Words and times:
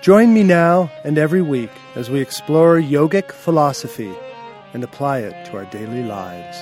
Join 0.00 0.32
me 0.32 0.44
now 0.44 0.92
and 1.02 1.18
every 1.18 1.42
week 1.42 1.72
as 1.96 2.08
we 2.08 2.20
explore 2.20 2.76
yogic 2.80 3.32
philosophy 3.32 4.14
and 4.72 4.84
apply 4.84 5.18
it 5.18 5.46
to 5.46 5.56
our 5.56 5.64
daily 5.64 6.04
lives. 6.04 6.56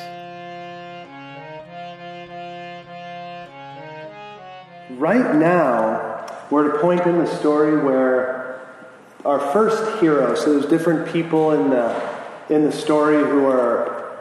Right 4.98 5.34
now, 5.37 6.27
we're 6.51 6.70
at 6.70 6.77
a 6.77 6.80
point 6.80 7.02
in 7.02 7.19
the 7.19 7.27
story 7.27 7.77
where 7.84 8.59
our 9.27 9.41
first 9.52 10.01
hero, 10.01 10.34
so 10.34 10.55
there's 10.55 10.71
different 10.71 11.12
people 11.12 11.51
in 11.51 11.68
the, 11.68 12.18
in 12.48 12.65
the 12.65 12.73
story 12.73 13.18
who 13.23 13.45
are 13.45 14.16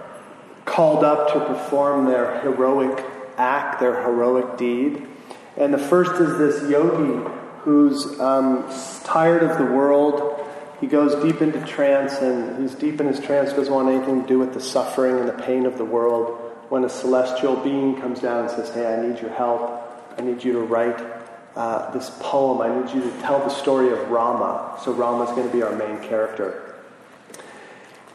called 0.65 1.05
up 1.05 1.31
to 1.31 1.39
perform 1.39 2.05
their 2.07 2.41
heroic 2.41 3.01
act, 3.37 3.79
their 3.79 4.03
heroic 4.03 4.57
deed. 4.57 5.07
And 5.55 5.73
the 5.73 5.77
first 5.77 6.19
is 6.19 6.37
this 6.37 6.69
yogi 6.69 7.44
who's 7.65 8.19
um, 8.19 8.63
tired 9.03 9.41
of 9.41 9.57
the 9.57 9.65
world. 9.65 10.39
He 10.79 10.85
goes 10.85 11.15
deep 11.23 11.41
into 11.41 11.59
trance, 11.65 12.13
and 12.21 12.61
he's 12.61 12.75
deep 12.75 13.01
in 13.01 13.07
his 13.07 13.19
trance, 13.19 13.51
doesn't 13.53 13.73
want 13.73 13.89
anything 13.89 14.21
to 14.21 14.27
do 14.27 14.37
with 14.37 14.53
the 14.53 14.61
suffering 14.61 15.17
and 15.17 15.27
the 15.27 15.43
pain 15.43 15.65
of 15.65 15.79
the 15.79 15.83
world. 15.83 16.39
When 16.69 16.83
a 16.83 16.89
celestial 16.89 17.55
being 17.55 17.99
comes 17.99 18.19
down 18.19 18.41
and 18.41 18.51
says, 18.51 18.69
Hey, 18.69 18.93
I 18.93 19.07
need 19.07 19.19
your 19.19 19.31
help. 19.31 19.81
I 20.17 20.21
need 20.21 20.43
you 20.43 20.53
to 20.53 20.59
write 20.59 21.03
uh, 21.55 21.89
this 21.91 22.11
poem. 22.19 22.61
I 22.61 22.79
need 22.79 22.93
you 22.93 23.01
to 23.01 23.21
tell 23.21 23.39
the 23.39 23.49
story 23.49 23.91
of 23.91 24.09
Rama. 24.09 24.79
So, 24.83 24.91
Rama's 24.93 25.31
going 25.31 25.47
to 25.47 25.53
be 25.53 25.63
our 25.63 25.75
main 25.75 25.99
character. 26.03 26.75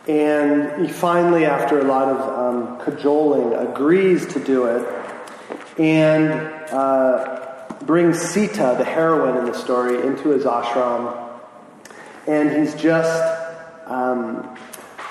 And 0.06 0.86
he 0.86 0.92
finally, 0.92 1.44
after 1.44 1.80
a 1.80 1.84
lot 1.84 2.08
of 2.08 2.38
um, 2.38 2.80
cajoling, 2.80 3.52
agrees 3.54 4.26
to 4.32 4.40
do 4.40 4.66
it. 4.66 4.86
And 5.78 6.30
uh, 6.70 7.39
brings 7.90 8.20
Sita, 8.20 8.76
the 8.78 8.84
heroine 8.84 9.36
in 9.36 9.46
the 9.46 9.58
story, 9.58 10.00
into 10.06 10.28
his 10.28 10.44
ashram. 10.44 11.28
And 12.28 12.48
he's 12.56 12.72
just 12.80 13.20
um, 13.86 14.56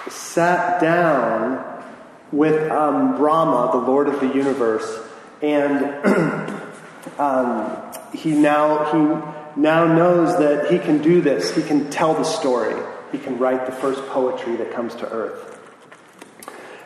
sat 0.08 0.80
down 0.80 1.84
with 2.32 2.72
um, 2.72 3.18
Brahma, 3.18 3.72
the 3.74 3.86
Lord 3.86 4.08
of 4.08 4.22
the 4.22 4.28
universe, 4.28 4.98
and 5.42 5.84
um, 7.20 7.78
he 8.14 8.32
now 8.32 8.86
he 8.94 9.60
now 9.60 9.86
knows 9.86 10.40
that 10.40 10.72
he 10.72 10.80
can 10.80 11.02
do 11.02 11.20
this. 11.20 11.54
He 11.54 11.62
can 11.62 11.90
tell 11.90 12.14
the 12.14 12.24
story. 12.24 12.82
He 13.12 13.18
can 13.18 13.38
write 13.40 13.66
the 13.66 13.74
first 13.74 14.00
poetry 14.08 14.56
that 14.56 14.72
comes 14.72 14.96
to 14.96 15.12
earth. 15.12 15.60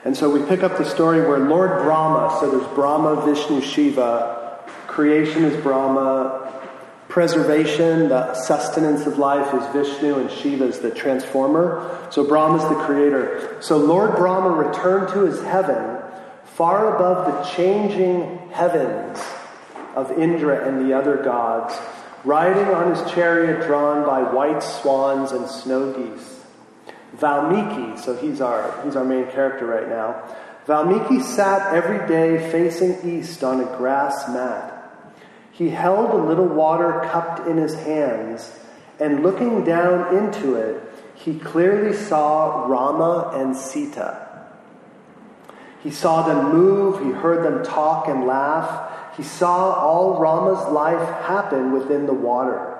And 0.04 0.18
so 0.18 0.28
we 0.28 0.44
pick 0.48 0.64
up 0.64 0.80
the 0.80 0.86
story 0.86 1.22
where 1.22 1.38
Lord 1.38 1.84
Brahma, 1.84 2.40
so 2.40 2.50
there's 2.50 2.74
Brahma, 2.74 3.24
Vishnu, 3.28 3.62
Shiva, 3.62 4.43
Creation 4.94 5.44
is 5.44 5.60
Brahma. 5.64 6.54
Preservation, 7.10 8.10
the 8.10 8.36
sustenance 8.36 9.08
of 9.08 9.18
life 9.18 9.52
is 9.56 9.68
Vishnu, 9.74 10.20
and 10.20 10.30
Shiva 10.30 10.66
is 10.66 10.82
the 10.82 10.92
transformer. 10.92 12.08
So 12.12 12.24
Brahma 12.28 12.58
is 12.58 12.70
the 12.70 12.84
creator. 12.86 13.58
So 13.60 13.78
Lord 13.78 14.16
Brahma 14.16 14.50
returned 14.50 15.10
to 15.14 15.22
his 15.22 15.42
heaven 15.42 16.00
far 16.44 16.96
above 16.96 17.26
the 17.26 17.50
changing 17.56 18.52
heavens 18.52 19.20
of 19.96 20.12
Indra 20.12 20.68
and 20.68 20.88
the 20.88 20.96
other 20.96 21.18
gods, 21.18 21.74
riding 22.24 22.68
on 22.68 22.96
his 22.96 23.12
chariot 23.14 23.66
drawn 23.66 24.06
by 24.06 24.22
white 24.22 24.62
swans 24.62 25.32
and 25.32 25.50
snow 25.50 25.92
geese. 25.92 26.40
Valmiki, 27.14 28.00
so 28.00 28.16
he's 28.16 28.42
our, 28.42 28.80
he's 28.86 28.96
our 28.96 29.04
main 29.04 29.26
character 29.32 29.66
right 29.66 29.90
now. 29.90 30.24
Valmiki 30.68 31.20
sat 31.20 31.74
every 31.74 32.08
day 32.08 32.52
facing 32.52 33.18
east 33.18 33.44
on 33.44 33.60
a 33.60 33.66
grass 33.78 34.28
mat. 34.30 34.73
He 35.54 35.70
held 35.70 36.10
a 36.10 36.18
little 36.18 36.48
water 36.48 37.08
cupped 37.12 37.48
in 37.48 37.58
his 37.58 37.76
hands, 37.76 38.52
and 39.00 39.22
looking 39.22 39.64
down 39.64 40.16
into 40.18 40.56
it, 40.56 40.82
he 41.14 41.38
clearly 41.38 41.96
saw 41.96 42.66
Rama 42.66 43.32
and 43.36 43.56
Sita. 43.56 44.48
He 45.84 45.92
saw 45.92 46.28
them 46.28 46.52
move, 46.52 47.04
he 47.04 47.12
heard 47.12 47.46
them 47.46 47.64
talk 47.64 48.08
and 48.08 48.26
laugh. 48.26 49.16
He 49.16 49.22
saw 49.22 49.74
all 49.76 50.20
Rama's 50.20 50.72
life 50.72 51.08
happen 51.26 51.72
within 51.72 52.08
the 52.08 52.14
water. 52.14 52.78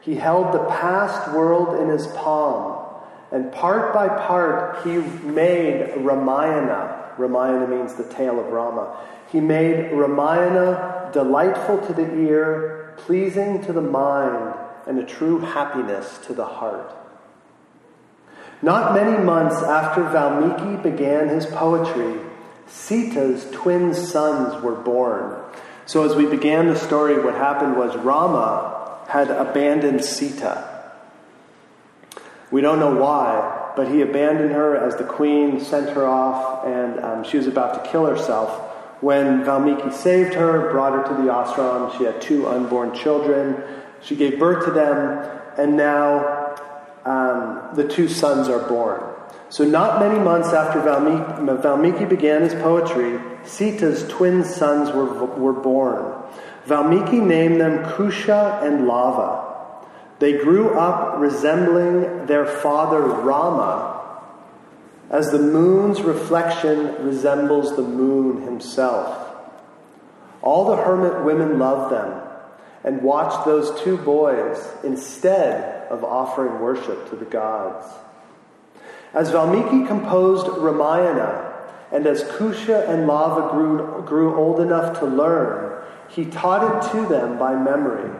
He 0.00 0.14
held 0.14 0.52
the 0.52 0.64
past 0.64 1.32
world 1.32 1.78
in 1.80 1.88
his 1.88 2.06
palm, 2.08 2.86
and 3.30 3.52
part 3.52 3.92
by 3.92 4.08
part 4.08 4.82
he 4.82 4.96
made 5.26 5.92
Ramayana. 5.98 7.12
Ramayana 7.18 7.66
means 7.66 7.94
the 7.94 8.04
tale 8.04 8.40
of 8.40 8.46
Rama. 8.46 8.96
He 9.30 9.40
made 9.40 9.92
Ramayana 9.92 10.91
delightful 11.12 11.78
to 11.86 11.92
the 11.92 12.14
ear, 12.20 12.94
pleasing 12.98 13.62
to 13.64 13.72
the 13.72 13.82
mind, 13.82 14.54
and 14.86 14.98
a 14.98 15.04
true 15.04 15.38
happiness 15.40 16.18
to 16.26 16.34
the 16.34 16.44
heart. 16.44 16.94
Not 18.60 18.94
many 18.94 19.22
months 19.22 19.56
after 19.56 20.02
Valmiki 20.04 20.82
began 20.82 21.28
his 21.28 21.46
poetry, 21.46 22.20
Sita's 22.66 23.48
twin 23.50 23.94
sons 23.94 24.62
were 24.62 24.74
born. 24.74 25.36
So, 25.84 26.04
as 26.04 26.14
we 26.14 26.26
began 26.26 26.68
the 26.68 26.76
story, 26.76 27.22
what 27.22 27.34
happened 27.34 27.76
was 27.76 27.96
Rama 27.96 28.98
had 29.08 29.30
abandoned 29.30 30.04
Sita. 30.04 30.68
We 32.52 32.60
don't 32.60 32.78
know 32.78 32.94
why, 32.94 33.72
but 33.76 33.88
he 33.88 34.00
abandoned 34.00 34.52
her 34.52 34.76
as 34.76 34.96
the 34.96 35.04
queen 35.04 35.58
sent 35.60 35.90
her 35.90 36.06
off, 36.06 36.64
and 36.64 37.00
um, 37.00 37.24
she 37.24 37.36
was 37.36 37.46
about 37.46 37.82
to 37.82 37.90
kill 37.90 38.06
herself. 38.06 38.71
When 39.02 39.44
Valmiki 39.44 39.90
saved 39.90 40.34
her, 40.34 40.70
brought 40.70 40.92
her 40.92 41.02
to 41.02 41.22
the 41.22 41.28
ashram, 41.28 41.98
she 41.98 42.04
had 42.04 42.22
two 42.22 42.46
unborn 42.46 42.94
children. 42.94 43.60
She 44.00 44.14
gave 44.14 44.38
birth 44.38 44.64
to 44.66 44.70
them, 44.70 45.28
and 45.58 45.76
now 45.76 46.54
um, 47.04 47.70
the 47.74 47.82
two 47.82 48.06
sons 48.06 48.48
are 48.48 48.60
born. 48.68 49.02
So, 49.48 49.64
not 49.64 49.98
many 49.98 50.20
months 50.20 50.52
after 50.52 50.80
Valmiki, 50.80 51.60
Valmiki 51.62 52.04
began 52.04 52.42
his 52.42 52.54
poetry, 52.54 53.20
Sita's 53.42 54.06
twin 54.06 54.44
sons 54.44 54.92
were, 54.92 55.12
were 55.24 55.52
born. 55.52 56.22
Valmiki 56.66 57.18
named 57.18 57.60
them 57.60 57.84
Kusha 57.84 58.62
and 58.62 58.86
Lava. 58.86 59.80
They 60.20 60.34
grew 60.34 60.78
up 60.78 61.18
resembling 61.18 62.26
their 62.26 62.46
father 62.46 63.00
Rama, 63.00 63.91
as 65.12 65.30
the 65.30 65.38
moon's 65.38 66.00
reflection 66.00 67.04
resembles 67.04 67.76
the 67.76 67.82
moon 67.82 68.42
himself. 68.42 69.28
All 70.40 70.64
the 70.64 70.82
hermit 70.82 71.22
women 71.22 71.58
loved 71.58 71.92
them 71.92 72.18
and 72.82 73.02
watched 73.02 73.44
those 73.44 73.78
two 73.82 73.98
boys 73.98 74.58
instead 74.82 75.86
of 75.88 76.02
offering 76.02 76.60
worship 76.60 77.10
to 77.10 77.16
the 77.16 77.26
gods. 77.26 77.86
As 79.12 79.30
Valmiki 79.30 79.86
composed 79.86 80.48
Ramayana, 80.48 81.50
and 81.92 82.06
as 82.06 82.24
Kusha 82.24 82.88
and 82.88 83.06
Lava 83.06 83.52
grew, 83.52 84.02
grew 84.06 84.34
old 84.34 84.60
enough 84.60 84.98
to 85.00 85.04
learn, 85.04 85.84
he 86.08 86.24
taught 86.24 86.86
it 86.86 86.90
to 86.92 87.06
them 87.06 87.38
by 87.38 87.54
memory. 87.54 88.10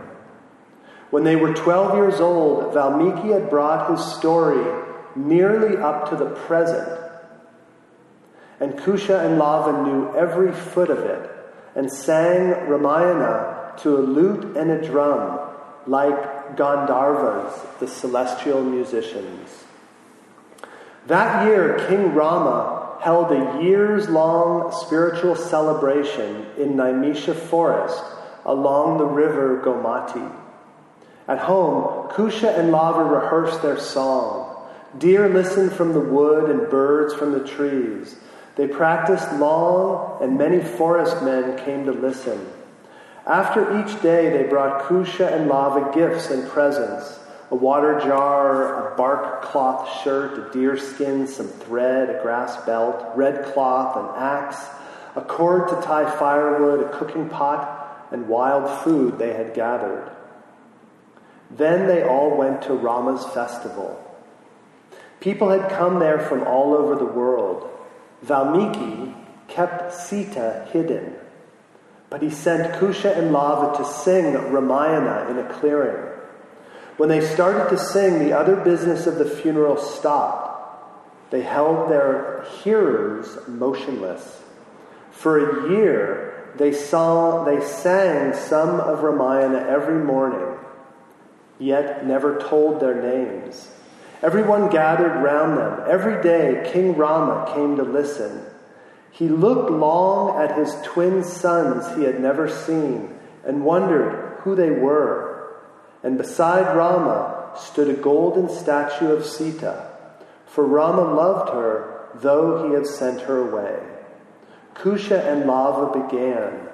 When 1.10 1.24
they 1.24 1.36
were 1.36 1.54
12 1.54 1.94
years 1.94 2.20
old, 2.20 2.74
Valmiki 2.74 3.28
had 3.28 3.48
brought 3.48 3.91
his 3.91 4.04
story 4.04 4.62
nearly 5.16 5.76
up 5.76 6.10
to 6.10 6.16
the 6.16 6.26
present. 6.26 6.88
And 8.60 8.74
Kusha 8.74 9.24
and 9.24 9.38
Lava 9.38 9.82
knew 9.82 10.14
every 10.16 10.53
foot 10.53 10.91
of 10.91 10.98
it 10.98 11.30
and 11.74 11.91
sang 11.91 12.68
Ramayana 12.68 13.72
to 13.78 13.97
a 13.97 14.00
lute 14.00 14.56
and 14.56 14.70
a 14.70 14.86
drum 14.86 15.41
like 15.86 16.56
Gandharvas, 16.56 17.78
the 17.80 17.88
celestial 17.88 18.62
musicians. 18.62 19.64
That 21.06 21.47
year, 21.47 21.84
King 21.88 22.15
Rama 22.15 22.98
held 23.03 23.32
a 23.32 23.60
years 23.62 24.08
long 24.08 24.70
spiritual 24.70 25.34
celebration 25.34 26.47
in 26.56 26.74
Naimisha 26.74 27.34
forest 27.34 28.03
along 28.44 28.98
the 28.98 29.06
river 29.06 29.60
Gomati. 29.65 30.32
At 31.26 31.38
home, 31.38 32.08
Kusha 32.10 32.56
and 32.56 32.70
Lava 32.70 33.03
rehearsed 33.03 33.62
their 33.62 33.78
song. 33.78 34.41
Deer 34.98 35.28
listened 35.28 35.72
from 35.72 35.92
the 35.92 36.00
wood 36.00 36.50
and 36.50 36.68
birds 36.68 37.15
from 37.15 37.33
the 37.33 37.47
trees. 37.47 38.16
They 38.56 38.66
practiced 38.66 39.33
long, 39.34 40.22
and 40.22 40.36
many 40.36 40.60
forest 40.60 41.22
men 41.22 41.56
came 41.65 41.86
to 41.86 41.92
listen. 41.92 42.47
After 43.27 43.80
each 43.80 44.03
day, 44.03 44.28
they 44.30 44.48
brought 44.48 44.83
Kusha 44.83 45.33
and 45.33 45.48
Lava 45.48 45.91
gifts 45.94 46.30
and 46.30 46.47
presents, 46.48 47.18
a 47.50 47.54
water 47.54 48.00
jar, 48.00 48.92
a 48.92 48.97
bark 48.97 49.42
cloth 49.42 50.03
shirt, 50.03 50.39
a 50.39 50.53
deer 50.53 50.77
skin, 50.77 51.27
some 51.27 51.48
thread, 51.48 52.10
a 52.10 52.22
grass 52.22 52.62
belt, 52.66 53.12
red 53.15 53.44
cloth, 53.53 53.97
an 53.97 54.22
axe, 54.22 54.62
a 55.16 55.22
cord 55.22 55.68
to 55.68 55.74
tie 55.86 56.10
firewood, 56.18 56.84
a 56.84 56.98
cooking 56.98 57.28
pot, 57.28 58.09
and 58.10 58.28
wild 58.28 58.83
food 58.83 59.18
they 59.18 59.33
had 59.33 59.54
gathered. 59.54 60.10
Then 61.50 61.86
they 61.86 62.03
all 62.03 62.36
went 62.36 62.62
to 62.62 62.74
Rama's 62.74 63.24
festival. 63.33 63.98
People 65.22 65.51
had 65.51 65.71
come 65.71 66.01
there 66.01 66.19
from 66.19 66.42
all 66.42 66.74
over 66.74 66.97
the 66.97 67.04
world. 67.04 67.71
Valmiki 68.22 69.15
kept 69.47 69.95
Sita 69.95 70.66
hidden, 70.72 71.15
but 72.10 72.22
he 72.22 72.28
sent 72.28 72.74
Kusha 72.74 73.16
and 73.16 73.33
Lava 73.33 73.78
to 73.78 73.89
sing 73.89 74.34
Ramayana 74.34 75.30
in 75.30 75.39
a 75.39 75.48
clearing. 75.48 76.09
When 76.97 77.09
they 77.09 77.21
started 77.21 77.71
to 77.71 77.78
sing, 77.78 78.19
the 78.19 78.36
other 78.36 78.57
business 78.57 79.07
of 79.07 79.15
the 79.15 79.24
funeral 79.24 79.77
stopped. 79.77 81.30
They 81.30 81.42
held 81.42 81.89
their 81.89 82.45
hearers 82.65 83.39
motionless. 83.47 84.42
For 85.13 85.39
a 85.39 85.71
year, 85.71 86.51
they, 86.57 86.72
saw, 86.72 87.45
they 87.45 87.65
sang 87.65 88.34
some 88.34 88.80
of 88.80 89.04
Ramayana 89.04 89.68
every 89.68 90.03
morning, 90.03 90.59
yet 91.60 92.04
never 92.04 92.41
told 92.41 92.80
their 92.80 93.01
names. 93.01 93.68
Everyone 94.22 94.71
gathered 94.71 95.22
round 95.22 95.59
them. 95.59 95.80
Every 95.89 96.22
day, 96.22 96.71
King 96.72 96.97
Rama 96.97 97.53
came 97.54 97.77
to 97.77 97.83
listen. 97.83 98.45
He 99.10 99.28
looked 99.28 99.71
long 99.71 100.41
at 100.41 100.57
his 100.57 100.74
twin 100.84 101.24
sons 101.24 101.97
he 101.97 102.04
had 102.04 102.21
never 102.21 102.48
seen 102.48 103.19
and 103.45 103.65
wondered 103.65 104.39
who 104.42 104.54
they 104.54 104.71
were 104.71 105.33
and 106.03 106.19
beside 106.19 106.77
Rama 106.77 107.51
stood 107.57 107.89
a 107.89 108.01
golden 108.01 108.48
statue 108.48 109.13
of 109.13 109.24
Sita, 109.24 109.89
for 110.47 110.66
Rama 110.66 111.15
loved 111.15 111.51
her, 111.51 112.09
though 112.16 112.66
he 112.66 112.75
had 112.75 112.86
sent 112.86 113.22
her 113.22 113.48
away. 113.48 113.78
Kusha 114.75 115.25
and 115.25 115.47
Lava 115.47 116.01
began. 116.01 116.68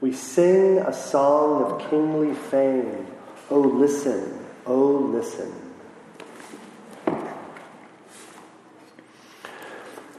We 0.00 0.12
sing 0.12 0.78
a 0.78 0.92
song 0.92 1.62
of 1.62 1.90
kingly 1.90 2.34
fame. 2.34 3.06
Oh, 3.50 3.60
listen, 3.60 4.44
oh, 4.66 4.96
listen. 5.12 5.52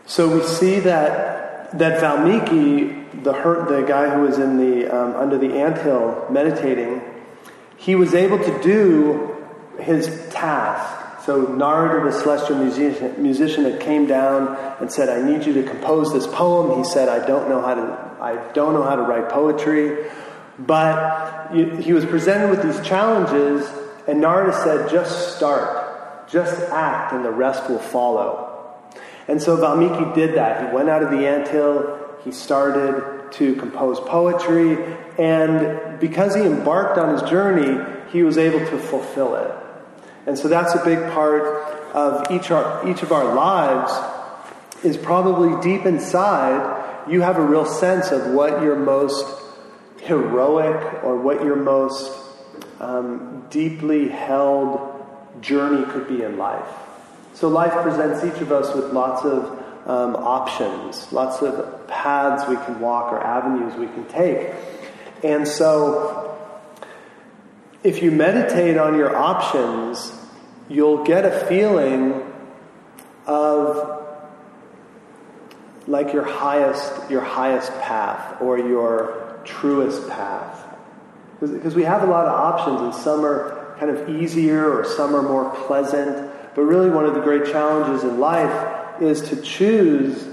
So 0.10 0.28
we 0.28 0.42
see 0.42 0.80
that, 0.80 1.78
that 1.78 2.02
Valmiki, 2.02 2.86
the, 3.22 3.32
the 3.32 3.86
guy 3.88 4.10
who 4.10 4.22
was 4.22 4.40
in 4.40 4.58
the, 4.58 4.90
um, 4.90 5.16
under 5.16 5.38
the 5.38 5.54
anthill 5.60 6.26
meditating, 6.32 7.04
he 7.78 7.94
was 7.94 8.16
able 8.16 8.40
to 8.40 8.64
do 8.64 9.38
his 9.78 10.08
task. 10.32 11.28
So 11.28 11.54
Narada, 11.54 12.04
the 12.04 12.12
celestial 12.12 12.58
musician, 12.58 13.22
musician, 13.22 13.66
that 13.66 13.82
came 13.82 14.08
down 14.08 14.58
and 14.80 14.92
said, 14.92 15.10
"I 15.10 15.22
need 15.22 15.46
you 15.46 15.54
to 15.54 15.64
compose 15.64 16.12
this 16.12 16.26
poem." 16.26 16.80
He 16.80 16.86
said, 16.86 17.08
"I 17.08 17.24
don't 17.28 17.48
know 17.48 17.62
how 17.62 17.76
to. 17.76 18.16
I 18.20 18.36
don't 18.54 18.74
know 18.74 18.82
how 18.82 18.96
to 18.96 19.04
write 19.04 19.30
poetry." 19.30 20.06
But 20.58 21.52
he 21.54 21.94
was 21.94 22.06
presented 22.06 22.50
with 22.50 22.64
these 22.64 22.82
challenges, 22.84 23.72
and 24.08 24.22
Narada 24.22 24.54
said, 24.54 24.90
"Just 24.90 25.36
start, 25.38 26.28
just 26.28 26.60
act, 26.72 27.14
and 27.14 27.24
the 27.24 27.32
rest 27.32 27.70
will 27.70 27.78
follow." 27.78 28.49
And 29.30 29.42
so 29.42 29.56
Valmiki 29.56 30.14
did 30.14 30.36
that. 30.36 30.68
He 30.68 30.76
went 30.76 30.90
out 30.90 31.04
of 31.04 31.12
the 31.12 31.28
anthill. 31.28 32.18
He 32.24 32.31
started 32.31 33.31
to 33.34 33.56
compose 33.56 34.00
poetry, 34.00 34.78
and 35.18 36.00
because 36.00 36.34
he 36.34 36.42
embarked 36.42 36.98
on 36.98 37.14
his 37.14 37.30
journey, 37.30 37.80
he 38.12 38.24
was 38.24 38.38
able 38.38 38.60
to 38.60 38.78
fulfill 38.80 39.36
it. 39.36 39.52
And 40.26 40.38
so 40.38 40.48
that's 40.48 40.74
a 40.74 40.84
big 40.84 41.12
part 41.12 41.44
of 41.94 42.31
each, 42.31 42.52
our, 42.52 42.88
each 42.90 43.04
of 43.04 43.12
our 43.12 43.36
lives 43.36 43.94
is 44.84 44.98
probably 44.98 45.62
deep 45.62 45.86
inside, 45.86 47.06
you 47.10 47.22
have 47.22 47.38
a 47.38 47.42
real 47.42 47.66
sense 47.66 48.12
of 48.12 48.28
what 48.34 48.62
your 48.62 48.76
most 48.76 49.26
heroic 50.02 51.04
or 51.04 51.18
what 51.18 51.44
your 51.44 51.56
most 51.56 52.12
um, 52.80 53.46
deeply 53.50 54.08
held 54.08 55.06
journey 55.42 55.86
could 55.92 56.08
be 56.08 56.24
in 56.24 56.38
life. 56.38 56.89
So 57.34 57.48
life 57.48 57.74
presents 57.84 58.24
each 58.24 58.42
of 58.42 58.52
us 58.52 58.74
with 58.76 58.92
lots 58.92 59.24
of 59.24 59.60
um, 59.88 60.16
options, 60.16 61.12
lots 61.12 61.42
of 61.42 61.88
paths 61.88 62.48
we 62.48 62.56
can 62.58 62.80
walk 62.80 63.12
or 63.12 63.22
avenues 63.22 63.74
we 63.76 63.88
can 63.88 64.06
take. 64.06 64.54
And 65.24 65.48
so, 65.48 66.38
if 67.84 68.04
you 68.04 68.12
meditate 68.12 68.78
on 68.78 68.98
your 68.98 69.16
options, 69.16 70.12
you'll 70.70 71.04
get 71.04 71.26
a 71.26 71.46
feeling 71.48 72.24
of 73.26 74.00
like 75.88 76.14
your 76.14 76.24
highest 76.24 77.10
your 77.10 77.22
highest 77.22 77.72
path 77.81 78.42
or 78.42 78.60
your 78.60 79.40
truest 79.44 80.08
path 80.10 80.66
because 81.40 81.74
we 81.74 81.84
have 81.84 82.04
a 82.04 82.06
lot 82.06 82.26
of 82.26 82.34
options 82.34 82.81
and 82.81 82.94
some 82.94 83.26
are 83.26 83.76
kind 83.80 83.90
of 83.96 84.10
easier 84.10 84.72
or 84.72 84.86
some 84.86 85.16
are 85.16 85.22
more 85.22 85.50
pleasant 85.68 86.29
but 86.60 86.66
really 86.66 86.90
one 86.90 87.06
of 87.06 87.14
the 87.14 87.22
great 87.22 87.46
challenges 87.46 88.04
in 88.04 88.20
life 88.20 89.02
is 89.02 89.22
to 89.30 89.42
choose 89.42 90.28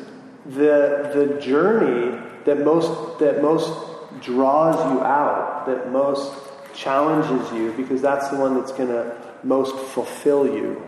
the 0.45 1.09
the 1.15 1.41
journey 1.41 2.21
that 2.45 2.65
most 2.65 3.21
that 3.21 3.41
most 3.41 3.71
draws 4.21 4.75
you 4.93 5.03
out, 5.03 5.67
that 5.67 5.93
most 5.93 6.35
challenges 6.75 7.53
you, 7.53 7.73
because 7.77 8.03
that's 8.03 8.29
the 8.31 8.37
one 8.37 8.57
that's 8.57 8.73
going 8.73 8.89
to 8.89 9.17
most 9.45 9.77
fulfill 9.77 10.49
you. 10.49 10.83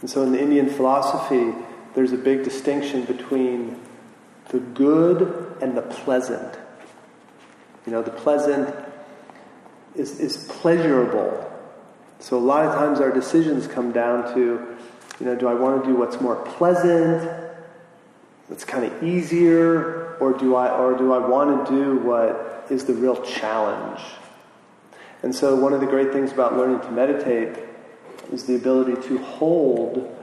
And 0.00 0.10
so 0.10 0.24
in 0.24 0.32
the 0.32 0.40
Indian 0.40 0.68
philosophy, 0.68 1.54
there's 1.94 2.10
a 2.10 2.18
big 2.18 2.42
distinction 2.42 3.04
between 3.04 3.80
the 4.48 4.58
good 4.58 5.56
and 5.62 5.76
the 5.76 5.82
pleasant. 5.82 6.58
You 7.86 7.92
know, 7.92 8.02
the 8.02 8.10
pleasant 8.10 8.74
is, 9.94 10.18
is 10.18 10.48
pleasurable. 10.48 11.53
So 12.20 12.38
a 12.38 12.40
lot 12.40 12.64
of 12.64 12.74
times 12.74 13.00
our 13.00 13.10
decisions 13.10 13.66
come 13.66 13.92
down 13.92 14.34
to, 14.34 14.40
you 15.20 15.26
know, 15.26 15.34
do 15.34 15.46
I 15.46 15.54
want 15.54 15.84
to 15.84 15.90
do 15.90 15.96
what's 15.96 16.20
more 16.20 16.36
pleasant, 16.36 17.30
that's 18.48 18.64
kind 18.64 18.84
of 18.84 19.02
easier, 19.02 20.16
or 20.20 20.32
do 20.32 20.54
I 20.54 20.70
or 20.70 20.96
do 20.96 21.12
I 21.12 21.18
want 21.18 21.66
to 21.66 21.72
do 21.72 21.98
what 21.98 22.66
is 22.70 22.84
the 22.84 22.94
real 22.94 23.20
challenge? 23.22 24.00
And 25.22 25.34
so 25.34 25.56
one 25.56 25.72
of 25.72 25.80
the 25.80 25.86
great 25.86 26.12
things 26.12 26.32
about 26.32 26.56
learning 26.56 26.80
to 26.80 26.90
meditate 26.90 27.58
is 28.32 28.44
the 28.44 28.56
ability 28.56 29.08
to 29.08 29.18
hold 29.18 30.14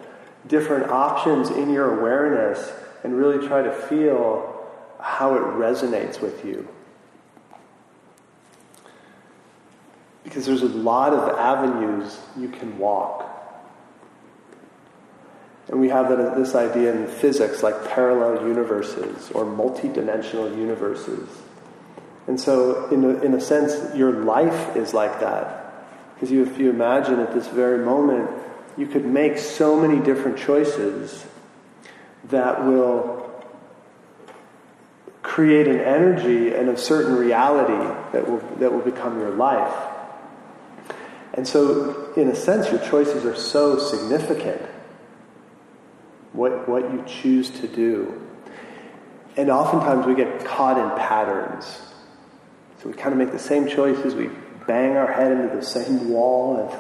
different 0.48 0.92
options 0.92 1.50
in 1.50 1.72
your 1.72 2.00
awareness 2.00 2.72
and 3.04 3.18
really 3.18 3.48
try 3.48 3.62
to 3.62 3.72
feel 3.72 4.68
how 5.00 5.36
it 5.36 5.42
resonates 5.42 6.22
with 6.22 6.46
you. 6.46 6.68
Because 10.32 10.46
there's 10.46 10.62
a 10.62 10.68
lot 10.68 11.12
of 11.12 11.38
avenues 11.38 12.18
you 12.40 12.48
can 12.48 12.78
walk. 12.78 13.28
And 15.68 15.82
we 15.82 15.90
have 15.90 16.08
this 16.38 16.56
idea 16.56 16.96
in 16.96 17.06
physics 17.06 17.62
like 17.62 17.90
parallel 17.90 18.48
universes 18.48 19.30
or 19.32 19.44
multidimensional 19.44 20.58
universes. 20.58 21.28
And 22.28 22.40
so, 22.40 22.88
in 22.92 23.04
a, 23.04 23.10
in 23.22 23.34
a 23.34 23.42
sense, 23.42 23.94
your 23.94 24.24
life 24.24 24.78
is 24.78 24.94
like 24.94 25.20
that. 25.20 25.74
Because 26.14 26.32
if 26.32 26.58
you 26.58 26.70
imagine 26.70 27.20
at 27.20 27.34
this 27.34 27.50
very 27.50 27.84
moment, 27.84 28.30
you 28.78 28.88
could 28.88 29.06
make 29.06 29.38
so 29.38 29.78
many 29.78 30.00
different 30.00 30.38
choices 30.38 31.26
that 32.30 32.64
will 32.66 33.30
create 35.24 35.68
an 35.68 35.82
energy 35.82 36.54
and 36.56 36.70
a 36.70 36.78
certain 36.78 37.18
reality 37.18 37.86
that 38.14 38.30
will, 38.30 38.40
that 38.60 38.72
will 38.72 38.80
become 38.80 39.20
your 39.20 39.32
life. 39.32 39.91
And 41.34 41.48
so, 41.48 42.14
in 42.16 42.28
a 42.28 42.36
sense, 42.36 42.70
your 42.70 42.82
choices 42.90 43.26
are 43.26 43.36
so 43.36 43.80
significant 43.80 44.62
what, 46.34 46.68
what 46.68 46.84
you 46.92 47.04
choose 47.08 47.50
to 47.50 47.68
do. 47.68 48.22
And 49.38 49.50
oftentimes 49.50 50.06
we 50.06 50.16
get 50.16 50.46
caught 50.46 50.78
in 50.78 50.98
patterns. 50.98 51.66
So 52.82 52.90
we 52.90 52.96
kind 52.96 53.14
of 53.14 53.18
make 53.18 53.32
the 53.32 53.40
same 53.40 53.68
choices, 53.68 54.16
we 54.16 54.30
bang 54.68 54.98
our 54.98 55.12
head 55.12 55.32
into 55.32 55.56
the 55.56 55.64
same 55.64 56.10
wall, 56.10 56.58
and 56.58 56.80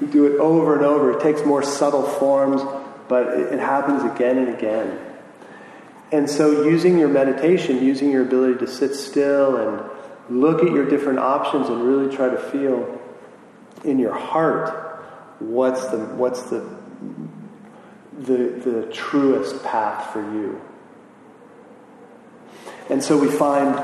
we 0.00 0.12
do 0.12 0.26
it 0.26 0.40
over 0.40 0.76
and 0.76 0.84
over. 0.84 1.12
It 1.12 1.20
takes 1.22 1.44
more 1.44 1.62
subtle 1.62 2.02
forms, 2.02 2.62
but 3.08 3.28
it, 3.28 3.52
it 3.54 3.60
happens 3.60 4.02
again 4.04 4.38
and 4.38 4.48
again. 4.56 4.98
And 6.12 6.30
so, 6.30 6.64
using 6.64 6.98
your 6.98 7.08
meditation, 7.08 7.84
using 7.84 8.10
your 8.10 8.22
ability 8.22 8.58
to 8.60 8.66
sit 8.66 8.94
still 8.94 9.56
and 9.56 9.90
look 10.40 10.62
at 10.62 10.72
your 10.72 10.88
different 10.88 11.18
options 11.18 11.68
and 11.68 11.82
really 11.82 12.14
try 12.14 12.28
to 12.28 12.38
feel 12.38 13.00
in 13.82 13.98
your 13.98 14.14
heart 14.14 14.80
what's 15.40 15.86
the, 15.88 15.98
what's 15.98 16.42
the 16.44 16.64
the, 18.18 18.60
the 18.64 18.88
truest 18.92 19.62
path 19.64 20.12
for 20.12 20.20
you. 20.20 20.60
And 22.88 23.02
so 23.02 23.18
we 23.18 23.28
find 23.28 23.76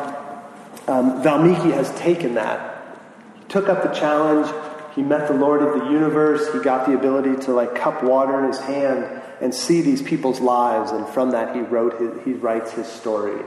um, 0.86 1.22
Valmiki 1.22 1.72
has 1.72 1.92
taken 1.98 2.34
that, 2.34 2.98
he 3.38 3.44
took 3.46 3.68
up 3.68 3.82
the 3.82 3.88
challenge, 3.88 4.52
he 4.94 5.02
met 5.02 5.28
the 5.28 5.34
Lord 5.34 5.62
of 5.62 5.78
the 5.80 5.90
universe. 5.90 6.52
He 6.52 6.58
got 6.58 6.86
the 6.86 6.94
ability 6.94 7.44
to 7.44 7.52
like 7.52 7.76
cup 7.76 8.02
water 8.02 8.40
in 8.40 8.48
his 8.48 8.58
hand 8.58 9.22
and 9.40 9.54
see 9.54 9.82
these 9.82 10.02
people's 10.02 10.40
lives, 10.40 10.90
and 10.90 11.06
from 11.08 11.30
that 11.30 11.54
he 11.54 11.62
wrote 11.62 12.00
his, 12.00 12.24
he 12.24 12.32
writes 12.32 12.72
his 12.72 12.86
story. 12.86 13.40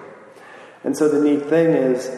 And 0.85 0.97
so 0.97 1.09
the 1.09 1.21
neat 1.21 1.47
thing 1.47 1.67
is, 1.67 2.09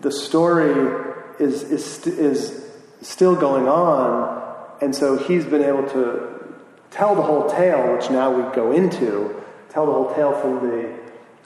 the 0.00 0.12
story 0.12 1.04
is 1.40 1.64
is 1.64 2.06
is 2.06 2.67
still 3.02 3.36
going 3.36 3.68
on, 3.68 4.44
and 4.80 4.94
so 4.94 5.16
he's 5.16 5.44
been 5.44 5.62
able 5.62 5.88
to 5.90 6.56
tell 6.90 7.14
the 7.14 7.22
whole 7.22 7.48
tale, 7.48 7.94
which 7.94 8.10
now 8.10 8.30
we 8.30 8.54
go 8.54 8.72
into, 8.72 9.42
tell 9.70 9.86
the 9.86 9.92
whole 9.92 10.14
tale 10.14 10.32
from 10.40 10.68
the 10.68 10.98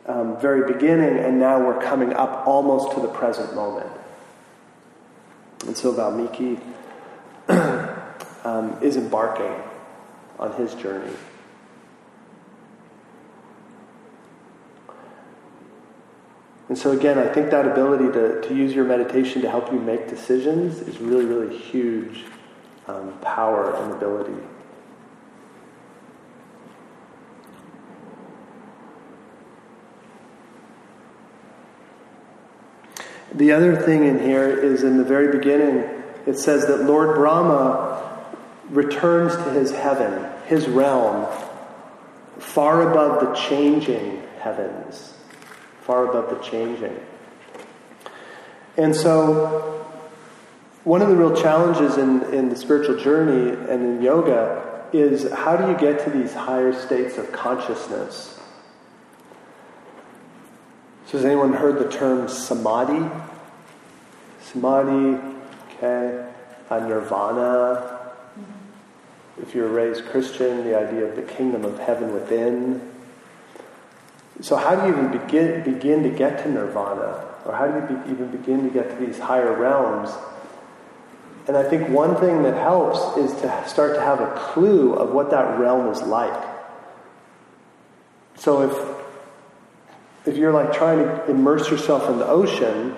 um, 0.06 0.40
very 0.40 0.72
beginning, 0.72 1.18
and 1.18 1.38
now 1.38 1.64
we're 1.64 1.80
coming 1.80 2.12
up 2.12 2.46
almost 2.46 2.92
to 2.94 3.00
the 3.00 3.08
present 3.08 3.54
moment. 3.54 3.90
And 5.66 5.76
so 5.76 5.92
Valmiki 5.92 6.58
um, 7.48 8.78
is 8.82 8.96
embarking 8.96 9.54
on 10.38 10.52
his 10.54 10.74
journey. 10.74 11.12
And 16.72 16.78
so, 16.78 16.92
again, 16.92 17.18
I 17.18 17.30
think 17.30 17.50
that 17.50 17.66
ability 17.66 18.10
to, 18.14 18.40
to 18.48 18.54
use 18.54 18.74
your 18.74 18.86
meditation 18.86 19.42
to 19.42 19.50
help 19.50 19.70
you 19.70 19.78
make 19.78 20.08
decisions 20.08 20.78
is 20.78 20.98
really, 21.00 21.26
really 21.26 21.54
huge 21.54 22.24
um, 22.86 23.12
power 23.20 23.76
and 23.76 23.92
ability. 23.92 24.32
The 33.34 33.52
other 33.52 33.76
thing 33.76 34.06
in 34.06 34.18
here 34.18 34.48
is 34.48 34.82
in 34.82 34.96
the 34.96 35.04
very 35.04 35.36
beginning, 35.36 35.84
it 36.24 36.38
says 36.38 36.64
that 36.68 36.84
Lord 36.84 37.16
Brahma 37.16 38.32
returns 38.70 39.34
to 39.34 39.50
his 39.50 39.72
heaven, 39.72 40.26
his 40.46 40.66
realm, 40.68 41.26
far 42.38 42.90
above 42.90 43.20
the 43.20 43.34
changing 43.34 44.22
heavens, 44.40 45.11
far 45.84 46.08
above 46.08 46.30
the 46.30 46.42
changing. 46.44 46.98
And 48.76 48.94
so, 48.96 49.84
one 50.84 51.02
of 51.02 51.08
the 51.08 51.16
real 51.16 51.36
challenges 51.36 51.96
in, 51.96 52.22
in 52.34 52.48
the 52.48 52.56
spiritual 52.56 52.98
journey 52.98 53.50
and 53.50 53.84
in 53.84 54.02
yoga 54.02 54.86
is 54.92 55.30
how 55.30 55.56
do 55.56 55.70
you 55.70 55.78
get 55.78 56.04
to 56.04 56.10
these 56.10 56.34
higher 56.34 56.72
states 56.72 57.18
of 57.18 57.30
consciousness? 57.32 58.40
So 61.06 61.18
has 61.18 61.24
anyone 61.24 61.52
heard 61.52 61.78
the 61.78 61.90
term 61.90 62.28
samadhi? 62.28 63.10
Samadhi, 64.40 65.20
okay, 65.76 66.26
uh, 66.70 66.78
nirvana. 66.80 68.12
If 69.40 69.54
you're 69.54 69.68
raised 69.68 70.06
Christian, 70.06 70.64
the 70.64 70.78
idea 70.78 71.04
of 71.04 71.16
the 71.16 71.22
kingdom 71.22 71.64
of 71.64 71.78
heaven 71.78 72.12
within. 72.12 72.91
So 74.42 74.56
how 74.56 74.74
do 74.74 74.88
you 74.88 74.92
even 74.92 75.12
begin, 75.12 75.62
begin 75.62 76.02
to 76.02 76.10
get 76.10 76.42
to 76.42 76.50
nirvana? 76.50 77.24
Or 77.46 77.54
how 77.54 77.68
do 77.68 77.94
you 77.94 78.00
be, 78.00 78.10
even 78.10 78.30
begin 78.32 78.64
to 78.64 78.70
get 78.70 78.90
to 78.90 79.06
these 79.06 79.18
higher 79.18 79.54
realms? 79.54 80.10
And 81.46 81.56
I 81.56 81.62
think 81.62 81.88
one 81.88 82.16
thing 82.16 82.42
that 82.42 82.54
helps 82.54 83.16
is 83.16 83.40
to 83.40 83.68
start 83.68 83.94
to 83.94 84.00
have 84.00 84.20
a 84.20 84.34
clue 84.36 84.94
of 84.94 85.10
what 85.10 85.30
that 85.30 85.58
realm 85.60 85.88
is 85.92 86.02
like. 86.02 86.48
So 88.34 88.62
if 88.62 88.92
if 90.26 90.36
you're 90.36 90.52
like 90.52 90.72
trying 90.72 90.98
to 90.98 91.30
immerse 91.30 91.70
yourself 91.70 92.08
in 92.08 92.18
the 92.18 92.26
ocean 92.26 92.94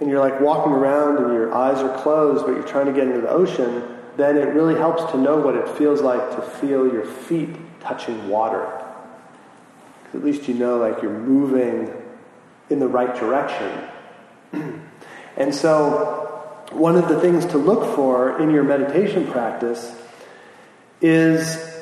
and 0.00 0.10
you're 0.10 0.20
like 0.20 0.40
walking 0.40 0.72
around 0.72 1.18
and 1.18 1.32
your 1.32 1.54
eyes 1.54 1.78
are 1.78 2.02
closed 2.02 2.44
but 2.44 2.52
you're 2.52 2.66
trying 2.66 2.86
to 2.86 2.92
get 2.92 3.06
into 3.06 3.20
the 3.20 3.30
ocean 3.30 3.96
then 4.16 4.36
it 4.36 4.48
really 4.54 4.74
helps 4.74 5.08
to 5.12 5.18
know 5.18 5.36
what 5.36 5.54
it 5.54 5.68
feels 5.68 6.00
like 6.00 6.30
to 6.34 6.42
feel 6.42 6.92
your 6.92 7.04
feet 7.04 7.50
touching 7.80 8.28
water 8.28 8.85
at 10.16 10.24
least 10.24 10.48
you 10.48 10.54
know 10.54 10.78
like 10.78 11.02
you're 11.02 11.18
moving 11.18 11.92
in 12.70 12.80
the 12.80 12.88
right 12.88 13.14
direction 13.14 13.88
and 15.36 15.54
so 15.54 16.26
one 16.72 16.96
of 16.96 17.08
the 17.08 17.20
things 17.20 17.46
to 17.46 17.58
look 17.58 17.94
for 17.94 18.40
in 18.40 18.50
your 18.50 18.64
meditation 18.64 19.26
practice 19.28 19.94
is 21.00 21.72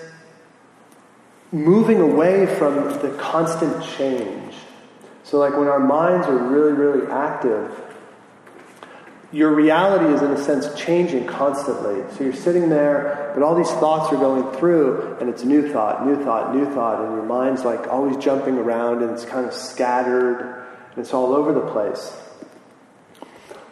moving 1.52 2.00
away 2.00 2.46
from 2.46 2.74
the 3.00 3.16
constant 3.18 3.82
change. 3.96 4.54
So, 5.22 5.38
like 5.38 5.56
when 5.56 5.68
our 5.68 5.80
minds 5.80 6.26
are 6.26 6.36
really, 6.36 6.72
really 6.72 7.10
active, 7.10 7.93
your 9.34 9.52
reality 9.52 10.14
is, 10.14 10.22
in 10.22 10.30
a 10.30 10.42
sense, 10.42 10.72
changing 10.80 11.26
constantly. 11.26 12.04
So 12.16 12.22
you're 12.22 12.32
sitting 12.32 12.68
there, 12.68 13.32
but 13.34 13.42
all 13.42 13.56
these 13.56 13.70
thoughts 13.72 14.12
are 14.12 14.16
going 14.16 14.56
through, 14.58 15.16
and 15.20 15.28
it's 15.28 15.42
new 15.42 15.72
thought, 15.72 16.06
new 16.06 16.22
thought, 16.22 16.54
new 16.54 16.66
thought, 16.72 17.04
and 17.04 17.14
your 17.14 17.24
mind's 17.24 17.64
like 17.64 17.88
always 17.88 18.16
jumping 18.18 18.56
around, 18.58 19.02
and 19.02 19.10
it's 19.10 19.24
kind 19.24 19.44
of 19.44 19.52
scattered, 19.52 20.64
and 20.90 20.98
it's 20.98 21.12
all 21.12 21.34
over 21.34 21.52
the 21.52 21.66
place. 21.72 22.16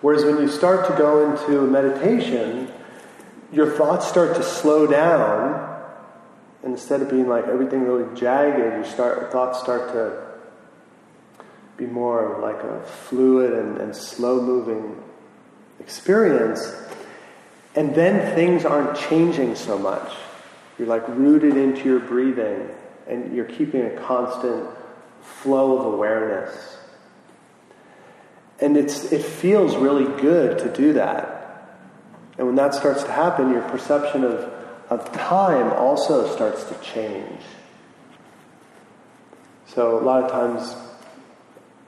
Whereas 0.01 0.25
when 0.25 0.39
you 0.39 0.49
start 0.49 0.89
to 0.89 0.97
go 0.99 1.31
into 1.31 1.65
meditation, 1.69 2.69
your 3.53 3.71
thoughts 3.71 4.09
start 4.09 4.35
to 4.37 4.43
slow 4.43 4.89
down 4.89 5.71
and 6.65 6.73
instead 6.73 7.03
of 7.03 7.11
being 7.11 7.29
like 7.29 7.47
everything 7.47 7.83
really 7.83 8.13
jagged, 8.17 8.59
your 8.59 8.85
start, 8.85 9.31
thoughts 9.31 9.61
start 9.61 9.93
to 9.93 10.27
be 11.77 11.87
more 11.87 12.39
like 12.41 12.63
a 12.63 12.83
fluid 12.83 13.53
and, 13.53 13.79
and 13.79 13.95
slow 13.95 14.41
moving 14.41 15.03
experience. 15.83 16.75
And 17.75 17.95
then 17.95 18.35
things 18.35 18.65
aren't 18.65 18.99
changing 18.99 19.57
so 19.57 19.79
much. 19.79 20.13
You're 20.79 20.89
like 20.89 21.07
rooted 21.09 21.57
into 21.57 21.85
your 21.85 22.01
breathing 22.01 22.69
and 23.09 23.35
you're 23.35 23.47
keeping 23.47 23.83
a 23.83 23.91
constant 24.01 24.69
flow 25.23 25.79
of 25.79 25.95
awareness. 25.95 26.79
And 28.61 28.77
it's, 28.77 29.11
it 29.13 29.23
feels 29.23 29.77
really 29.77 30.05
good 30.21 30.59
to 30.59 30.73
do 30.73 30.93
that. 30.95 31.79
And 32.39 32.47
when 32.47 32.57
that 32.57 32.75
starts 32.75 33.03
to 33.05 33.13
happen, 33.13 33.51
your 33.51 33.63
perception 33.63 34.25
of 34.25 34.53
of 34.93 35.11
time 35.13 35.73
also 35.73 36.33
starts 36.35 36.65
to 36.65 36.75
change. 36.83 37.41
So 39.67 39.99
a 39.99 40.03
lot 40.03 40.25
of 40.25 40.31
times 40.31 40.75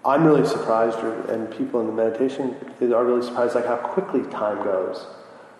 I'm 0.04 0.24
really 0.24 0.46
surprised, 0.46 0.98
and 1.30 1.50
people 1.50 1.80
in 1.80 1.86
the 1.86 1.92
meditation 1.92 2.54
are 2.80 3.04
really 3.04 3.26
surprised, 3.26 3.54
like 3.54 3.66
how 3.66 3.76
quickly 3.76 4.22
time 4.30 4.62
goes, 4.62 5.06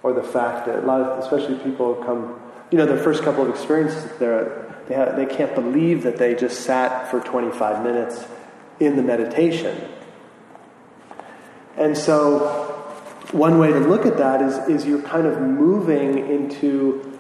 or 0.03 0.13
the 0.13 0.23
fact 0.23 0.67
that 0.67 0.81
a 0.81 0.87
lot 0.87 1.01
of, 1.01 1.19
especially 1.19 1.59
people 1.61 1.95
come, 1.95 2.41
you 2.71 2.77
know, 2.77 2.85
their 2.85 2.99
first 2.99 3.23
couple 3.23 3.43
of 3.43 3.49
experiences, 3.49 4.11
they're, 4.19 4.83
they, 4.87 4.95
have, 4.95 5.17
they 5.17 5.25
can't 5.25 5.55
believe 5.55 6.03
that 6.03 6.19
they 6.19 6.35
just 6.35 6.61
sat 6.61 7.11
for 7.11 7.21
25 7.21 7.83
minutes 7.83 8.27
in 8.81 8.97
the 8.97 9.03
meditation. 9.03 9.89
And 11.79 11.97
so, 11.97 12.71
one 13.33 13.59
way 13.59 13.73
to 13.73 13.81
look 13.81 14.05
at 14.05 14.19
that 14.19 14.43
is, 14.43 14.57
is 14.69 14.87
you're 14.87 15.03
kind 15.03 15.27
of 15.27 15.41
moving 15.41 16.19
into 16.19 17.19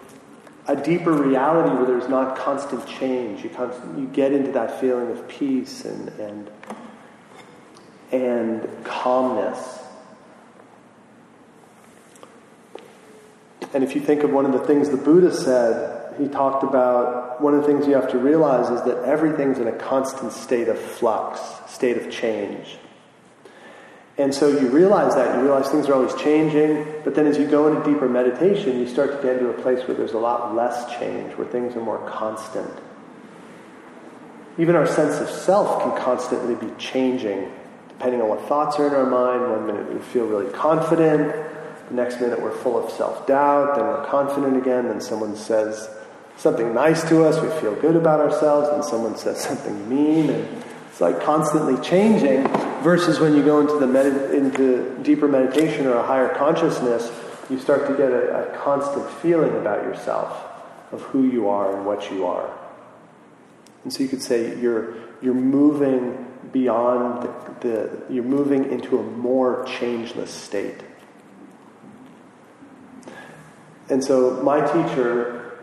a 0.66 0.76
deeper 0.76 1.12
reality 1.12 1.74
where 1.74 1.86
there's 1.86 2.08
not 2.08 2.36
constant 2.36 2.86
change. 2.86 3.42
You, 3.42 3.50
constant, 3.50 3.98
you 3.98 4.06
get 4.06 4.32
into 4.32 4.52
that 4.52 4.78
feeling 4.78 5.10
of 5.10 5.26
peace 5.26 5.86
and, 5.86 6.08
and, 6.20 6.50
and 8.12 8.68
calmness. 8.84 9.80
And 13.72 13.82
if 13.82 13.94
you 13.94 14.00
think 14.00 14.22
of 14.22 14.30
one 14.30 14.46
of 14.46 14.52
the 14.52 14.60
things 14.60 14.88
the 14.88 14.96
Buddha 14.96 15.34
said, 15.34 16.14
he 16.18 16.28
talked 16.28 16.62
about 16.62 17.40
one 17.40 17.54
of 17.54 17.62
the 17.62 17.66
things 17.66 17.86
you 17.86 17.94
have 17.94 18.10
to 18.12 18.18
realize 18.18 18.70
is 18.70 18.82
that 18.82 19.04
everything's 19.04 19.58
in 19.58 19.66
a 19.66 19.72
constant 19.72 20.32
state 20.32 20.68
of 20.68 20.78
flux, 20.78 21.40
state 21.66 21.96
of 21.96 22.10
change. 22.10 22.78
And 24.16 24.32
so 24.32 24.46
you 24.46 24.68
realize 24.68 25.16
that, 25.16 25.34
you 25.36 25.42
realize 25.42 25.68
things 25.70 25.88
are 25.88 25.94
always 25.94 26.14
changing, 26.14 26.86
but 27.02 27.16
then 27.16 27.26
as 27.26 27.36
you 27.36 27.46
go 27.46 27.66
into 27.66 27.82
deeper 27.90 28.08
meditation, 28.08 28.78
you 28.78 28.86
start 28.86 29.10
to 29.10 29.16
get 29.20 29.38
into 29.38 29.50
a 29.50 29.60
place 29.60 29.86
where 29.88 29.96
there's 29.96 30.12
a 30.12 30.18
lot 30.18 30.54
less 30.54 30.96
change, 31.00 31.36
where 31.36 31.46
things 31.48 31.74
are 31.74 31.80
more 31.80 31.98
constant. 32.08 32.70
Even 34.56 34.76
our 34.76 34.86
sense 34.86 35.20
of 35.20 35.28
self 35.28 35.82
can 35.82 36.00
constantly 36.00 36.54
be 36.54 36.72
changing, 36.76 37.50
depending 37.98 38.20
on 38.20 38.28
what 38.28 38.40
thoughts 38.48 38.78
are 38.78 38.86
in 38.86 38.94
our 38.94 39.06
mind. 39.06 39.50
One 39.50 39.66
minute 39.66 39.92
we 39.92 40.00
feel 40.00 40.26
really 40.26 40.52
confident, 40.52 41.32
the 41.88 41.94
next 41.94 42.20
minute 42.20 42.40
we're 42.40 42.56
full 42.56 42.82
of 42.82 42.90
self 42.92 43.26
doubt, 43.26 43.76
then 43.76 43.86
we're 43.86 44.06
confident 44.06 44.56
again, 44.56 44.88
then 44.88 45.00
someone 45.00 45.36
says 45.36 45.88
something 46.36 46.74
nice 46.74 47.08
to 47.08 47.24
us, 47.24 47.40
we 47.40 47.48
feel 47.60 47.74
good 47.76 47.96
about 47.96 48.20
ourselves, 48.20 48.68
and 48.68 48.84
someone 48.84 49.16
says 49.16 49.40
something 49.40 49.88
mean, 49.88 50.30
and 50.30 50.64
it's 50.88 51.00
like 51.00 51.20
constantly 51.22 51.76
changing 51.82 52.46
versus 52.82 53.18
when 53.18 53.34
you 53.34 53.44
go 53.44 53.60
into 53.60 53.78
the 53.78 53.86
med- 53.86 54.34
into 54.34 54.96
deeper 55.02 55.26
meditation 55.26 55.86
or 55.86 55.94
a 55.94 56.06
higher 56.06 56.28
consciousness, 56.34 57.10
you 57.50 57.58
start 57.58 57.86
to 57.86 57.96
get 57.96 58.10
a, 58.10 58.52
a 58.52 58.58
constant 58.58 59.08
feeling 59.20 59.56
about 59.56 59.82
yourself 59.84 60.44
of 60.92 61.02
who 61.02 61.28
you 61.28 61.48
are 61.48 61.76
and 61.76 61.86
what 61.86 62.10
you 62.10 62.26
are. 62.26 62.50
And 63.82 63.92
so 63.92 64.02
you 64.02 64.08
could 64.08 64.22
say 64.22 64.58
you're 64.60 64.94
you're 65.20 65.34
moving 65.34 66.23
beyond 66.54 67.24
the, 67.24 67.68
the 67.68 68.02
you're 68.14 68.24
moving 68.24 68.70
into 68.72 68.98
a 68.98 69.02
more 69.02 69.66
changeless 69.66 70.32
state. 70.32 70.82
And 73.90 74.02
so 74.02 74.40
my 74.42 74.60
teacher, 74.60 75.58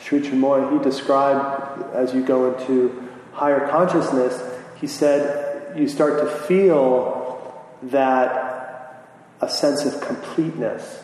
Sri 0.00 0.20
Chinmoy, 0.20 0.76
he 0.76 0.84
described 0.84 1.94
as 1.94 2.12
you 2.12 2.22
go 2.22 2.52
into 2.52 3.08
higher 3.32 3.68
consciousness, 3.68 4.38
he 4.78 4.86
said 4.86 5.78
you 5.78 5.88
start 5.88 6.20
to 6.20 6.26
feel 6.46 7.64
that 7.84 9.06
a 9.40 9.48
sense 9.48 9.84
of 9.84 10.00
completeness. 10.02 11.00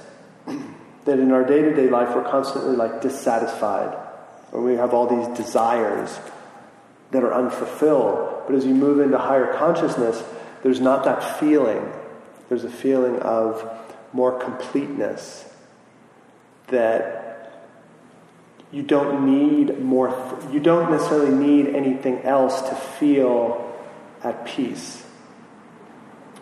that 1.04 1.18
in 1.18 1.30
our 1.30 1.44
day 1.44 1.62
to 1.62 1.74
day 1.74 1.88
life 1.88 2.14
we're 2.14 2.28
constantly 2.28 2.76
like 2.76 3.00
dissatisfied, 3.00 3.96
or 4.52 4.60
we 4.60 4.74
have 4.74 4.92
all 4.92 5.06
these 5.06 5.38
desires 5.38 6.18
that 7.12 7.22
are 7.22 7.32
unfulfilled. 7.32 8.39
But 8.50 8.56
as 8.56 8.66
you 8.66 8.74
move 8.74 8.98
into 8.98 9.16
higher 9.16 9.54
consciousness, 9.54 10.24
there's 10.64 10.80
not 10.80 11.04
that 11.04 11.38
feeling. 11.38 11.88
There's 12.48 12.64
a 12.64 12.68
feeling 12.68 13.20
of 13.20 13.64
more 14.12 14.40
completeness 14.40 15.48
that 16.66 17.62
you 18.72 18.82
don't 18.82 19.24
need 19.24 19.78
more, 19.78 20.08
th- 20.08 20.52
you 20.52 20.58
don't 20.58 20.90
necessarily 20.90 21.30
need 21.30 21.76
anything 21.76 22.22
else 22.22 22.60
to 22.62 22.74
feel 22.74 23.72
at 24.24 24.44
peace. 24.44 25.06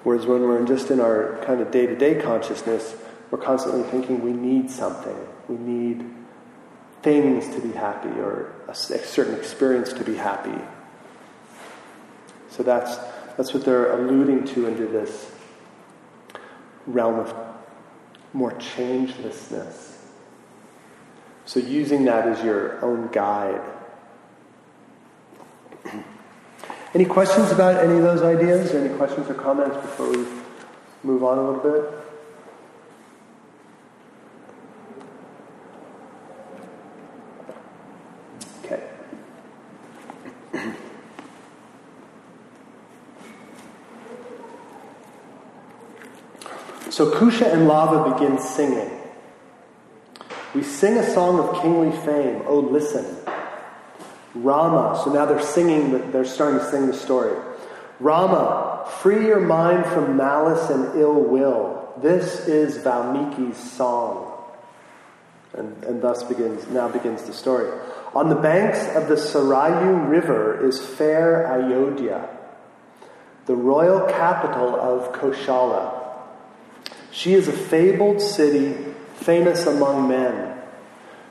Whereas 0.03 0.25
when 0.25 0.41
we're 0.41 0.65
just 0.65 0.91
in 0.91 1.01
our 1.01 1.39
kind 1.45 1.61
of 1.61 1.71
day 1.71 1.85
to 1.85 1.95
day 1.95 2.23
consciousness, 2.23 2.97
we're 3.31 3.37
constantly 3.37 3.83
thinking 3.91 4.23
we 4.23 4.33
need 4.33 4.71
something. 4.71 5.17
We 5.47 5.59
need 5.59 6.07
things 7.03 7.55
to 7.55 7.61
be 7.61 7.73
happy 7.73 8.19
or 8.19 8.55
a, 8.67 8.71
a 8.71 8.75
certain 8.75 9.35
experience 9.35 9.93
to 9.93 10.05
be 10.05 10.15
happy. 10.15 10.59
So 12.59 12.65
that's, 12.65 12.97
that's 13.37 13.55
what 13.55 13.65
they're 13.65 13.93
alluding 13.93 14.45
to 14.47 14.67
into 14.67 14.87
this 14.87 15.31
realm 16.89 17.21
of 17.21 17.33
more 18.33 18.51
changelessness. 18.55 19.95
So 21.47 21.61
using 21.61 22.05
that 22.07 22.27
as 22.27 22.43
your 22.43 22.85
own 22.85 23.11
guide. 23.13 23.63
any 26.95 27.05
questions 27.05 27.53
about 27.53 27.77
any 27.77 27.95
of 27.95 28.03
those 28.03 28.23
ideas? 28.23 28.75
Any 28.75 28.93
questions 28.97 29.31
or 29.31 29.35
comments 29.35 29.77
before 29.77 30.11
we 30.11 30.27
move 31.05 31.23
on 31.23 31.39
a 31.39 31.49
little 31.49 31.63
bit? 31.63 32.08
So 46.91 47.11
Kusha 47.11 47.53
and 47.53 47.69
Lava 47.69 48.13
begin 48.15 48.39
singing. 48.39 48.91
We 50.55 50.63
sing 50.63 50.97
a 50.97 51.05
song 51.13 51.39
of 51.39 51.61
kingly 51.61 51.95
fame. 52.05 52.43
Oh, 52.47 52.61
listen. 52.61 53.05
Rama. 54.35 55.01
So 55.05 55.13
now 55.13 55.27
they're 55.27 55.43
singing, 55.43 56.11
they're 56.11 56.25
starting 56.25 56.61
to 56.61 56.71
sing 56.71 56.87
the 56.87 56.95
story. 56.95 57.37
Rama, 58.01 58.89
free 59.01 59.27
your 59.27 59.41
mind 59.41 59.85
from 59.87 60.17
malice 60.17 60.71
and 60.71 60.99
ill 60.99 61.21
will. 61.21 61.93
This 62.01 62.47
is 62.47 62.79
Valmiki's 62.79 63.57
song. 63.57 64.25
And, 65.53 65.83
and 65.85 66.01
thus 66.01 66.23
begins, 66.23 66.69
now 66.69 66.89
begins 66.89 67.25
the 67.25 67.33
story. 67.33 67.71
On 68.15 68.29
the 68.29 68.37
banks 68.37 68.79
of 68.97 69.09
the 69.09 69.17
Sarayu 69.17 70.09
River 70.09 70.67
is 70.67 70.81
fair 70.81 71.47
Ayodhya, 71.47 72.29
the 73.47 73.57
royal 73.57 74.07
capital 74.09 74.77
of 74.77 75.13
Koshala. 75.13 75.98
She 77.11 77.35
is 77.35 77.49
a 77.49 77.53
fabled 77.53 78.21
city, 78.21 78.77
famous 79.15 79.67
among 79.67 80.09
men. 80.09 80.57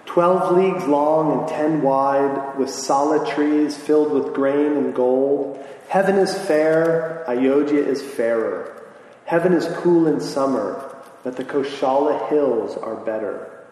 Twelve 0.05 0.57
leagues 0.57 0.85
long 0.85 1.39
and 1.39 1.47
ten 1.47 1.81
wide, 1.81 2.57
with 2.57 2.69
solid 2.69 3.27
trees 3.27 3.77
filled 3.77 4.11
with 4.11 4.33
grain 4.33 4.73
and 4.73 4.95
gold. 4.95 5.63
Heaven 5.89 6.15
is 6.17 6.37
fair, 6.37 7.23
Ayodhya 7.29 7.81
is 7.81 8.01
fairer. 8.01 8.83
Heaven 9.25 9.53
is 9.53 9.67
cool 9.77 10.07
in 10.07 10.19
summer, 10.19 10.95
but 11.23 11.35
the 11.35 11.43
Koshala 11.43 12.29
hills 12.29 12.75
are 12.77 12.95
better. 12.95 13.65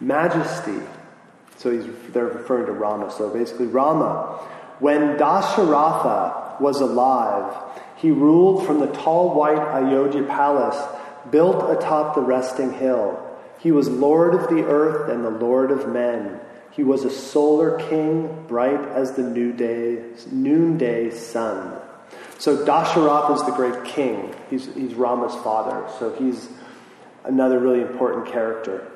Majesty, 0.00 0.80
so 1.56 1.70
he's, 1.70 1.84
they're 2.12 2.26
referring 2.26 2.66
to 2.66 2.72
Rama. 2.72 3.10
So 3.10 3.28
basically, 3.28 3.66
Rama, 3.66 4.40
when 4.80 5.16
Dasharatha 5.16 6.60
was 6.60 6.80
alive, 6.80 7.54
he 7.96 8.10
ruled 8.10 8.66
from 8.66 8.80
the 8.80 8.88
tall 8.88 9.34
white 9.34 9.58
Ayodhya 9.58 10.24
palace 10.24 10.76
built 11.30 11.70
atop 11.70 12.14
the 12.14 12.20
resting 12.20 12.72
hill. 12.72 13.20
He 13.60 13.72
was 13.72 13.88
Lord 13.88 14.34
of 14.34 14.48
the 14.48 14.64
earth 14.64 15.10
and 15.10 15.24
the 15.24 15.30
Lord 15.30 15.70
of 15.70 15.88
men. 15.88 16.40
He 16.70 16.82
was 16.82 17.04
a 17.04 17.10
solar 17.10 17.78
king, 17.78 18.44
bright 18.48 18.80
as 18.88 19.12
the 19.12 19.22
noonday, 19.22 20.02
noonday 20.30 21.10
sun. 21.10 21.80
So 22.38 22.66
Dasharatha 22.66 23.36
is 23.36 23.44
the 23.44 23.52
great 23.52 23.84
king. 23.84 24.34
He's, 24.50 24.66
he's 24.74 24.94
Rama's 24.94 25.34
father. 25.42 25.88
So 25.98 26.12
he's 26.14 26.48
another 27.24 27.58
really 27.58 27.80
important 27.80 28.26
character. 28.26 28.90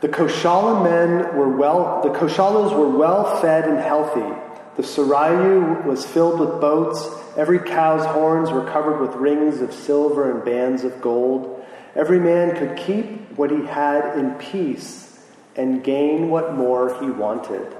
The 0.00 0.08
Koshala 0.08 0.82
men 0.82 1.36
were 1.36 1.48
well, 1.48 2.00
the 2.02 2.08
Koshalas 2.08 2.76
were 2.76 2.88
well 2.88 3.40
fed 3.40 3.68
and 3.68 3.78
healthy. 3.78 4.34
The 4.76 4.82
Sarayu 4.82 5.84
was 5.84 6.06
filled 6.06 6.40
with 6.40 6.60
boats 6.60 7.20
Every 7.36 7.60
cow's 7.60 8.04
horns 8.06 8.50
were 8.50 8.68
covered 8.68 9.00
with 9.00 9.14
rings 9.14 9.60
of 9.60 9.72
silver 9.72 10.30
and 10.30 10.44
bands 10.44 10.82
of 10.82 11.00
gold. 11.00 11.64
Every 11.94 12.18
man 12.18 12.56
could 12.56 12.76
keep 12.76 13.30
what 13.38 13.50
he 13.50 13.64
had 13.64 14.18
in 14.18 14.34
peace 14.34 15.24
and 15.54 15.84
gain 15.84 16.28
what 16.28 16.54
more 16.54 17.00
he 17.00 17.08
wanted. 17.08 17.76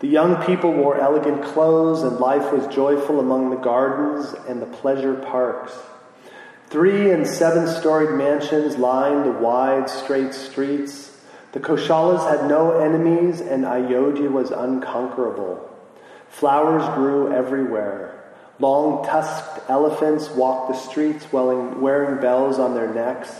The 0.00 0.08
young 0.08 0.42
people 0.44 0.72
wore 0.72 0.98
elegant 0.98 1.44
clothes, 1.44 2.02
and 2.02 2.18
life 2.18 2.50
was 2.50 2.74
joyful 2.74 3.20
among 3.20 3.50
the 3.50 3.56
gardens 3.56 4.34
and 4.48 4.62
the 4.62 4.66
pleasure 4.66 5.14
parks. 5.14 5.78
Three 6.68 7.10
and 7.10 7.26
seven 7.26 7.68
storied 7.68 8.16
mansions 8.16 8.78
lined 8.78 9.26
the 9.26 9.32
wide, 9.32 9.90
straight 9.90 10.32
streets. 10.32 11.20
The 11.52 11.60
Koshalas 11.60 12.26
had 12.28 12.48
no 12.48 12.80
enemies, 12.80 13.42
and 13.42 13.66
Ayodhya 13.66 14.30
was 14.30 14.50
unconquerable. 14.50 15.69
Flowers 16.30 16.88
grew 16.94 17.32
everywhere. 17.32 18.14
Long 18.58 19.04
tusked 19.04 19.68
elephants 19.68 20.30
walked 20.30 20.72
the 20.72 20.78
streets 20.78 21.30
wearing 21.32 22.20
bells 22.20 22.58
on 22.58 22.74
their 22.74 22.92
necks. 22.92 23.34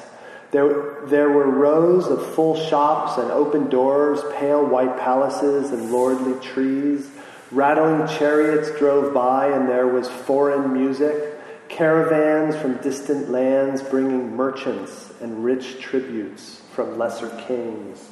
There, 0.50 1.07
there 1.07 1.31
were 1.31 1.48
rows 1.48 2.09
of 2.09 2.35
full 2.35 2.57
shops 2.57 3.16
and 3.18 3.31
open 3.31 3.68
doors, 3.68 4.20
pale 4.35 4.64
white 4.64 4.98
palaces 4.98 5.70
and 5.70 5.92
lordly 5.92 6.38
trees. 6.40 7.09
Rattling 7.53 8.09
chariots 8.18 8.70
drove 8.79 9.14
by, 9.14 9.48
and 9.48 9.68
there 9.68 9.87
was 9.87 10.09
foreign 10.09 10.72
music, 10.72 11.38
caravans 11.68 12.57
from 12.57 12.79
distant 12.79 13.31
lands 13.31 13.83
bringing 13.83 14.35
merchants 14.37 15.12
and 15.20 15.44
rich 15.44 15.81
tributes 15.81 16.61
from 16.72 16.98
lesser 16.98 17.29
kings. 17.46 18.09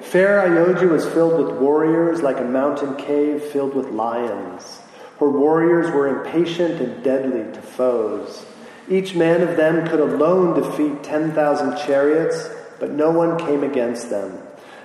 Fair 0.00 0.40
Ayodhya 0.40 0.88
was 0.88 1.06
filled 1.06 1.44
with 1.44 1.58
warriors 1.58 2.22
like 2.22 2.38
a 2.38 2.44
mountain 2.44 2.96
cave 2.96 3.42
filled 3.42 3.74
with 3.74 3.88
lions. 3.88 4.80
Her 5.18 5.28
warriors 5.28 5.92
were 5.92 6.08
impatient 6.08 6.80
and 6.80 7.02
deadly 7.02 7.52
to 7.52 7.62
foes. 7.62 8.44
Each 8.88 9.14
man 9.14 9.42
of 9.42 9.56
them 9.56 9.86
could 9.88 10.00
alone 10.00 10.60
defeat 10.60 11.02
10,000 11.02 11.76
chariots, 11.78 12.48
but 12.78 12.90
no 12.90 13.10
one 13.10 13.38
came 13.38 13.62
against 13.62 14.10
them. 14.10 14.38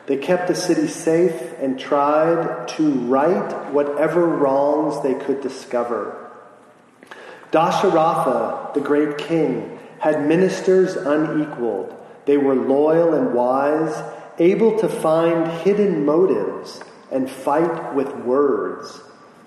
They 0.05 0.17
kept 0.17 0.47
the 0.47 0.55
city 0.55 0.87
safe 0.87 1.53
and 1.59 1.79
tried 1.79 2.67
to 2.69 2.91
right 2.91 3.71
whatever 3.71 4.25
wrongs 4.25 5.03
they 5.03 5.13
could 5.13 5.41
discover. 5.41 6.31
Dasharatha, 7.51 8.73
the 8.73 8.81
great 8.81 9.17
king, 9.17 9.79
had 9.99 10.27
ministers 10.27 10.95
unequaled. 10.95 11.95
They 12.25 12.37
were 12.37 12.55
loyal 12.55 13.13
and 13.13 13.33
wise, 13.33 14.01
able 14.39 14.79
to 14.79 14.89
find 14.89 15.47
hidden 15.61 16.05
motives 16.05 16.81
and 17.11 17.29
fight 17.29 17.93
with 17.93 18.13
words 18.17 19.01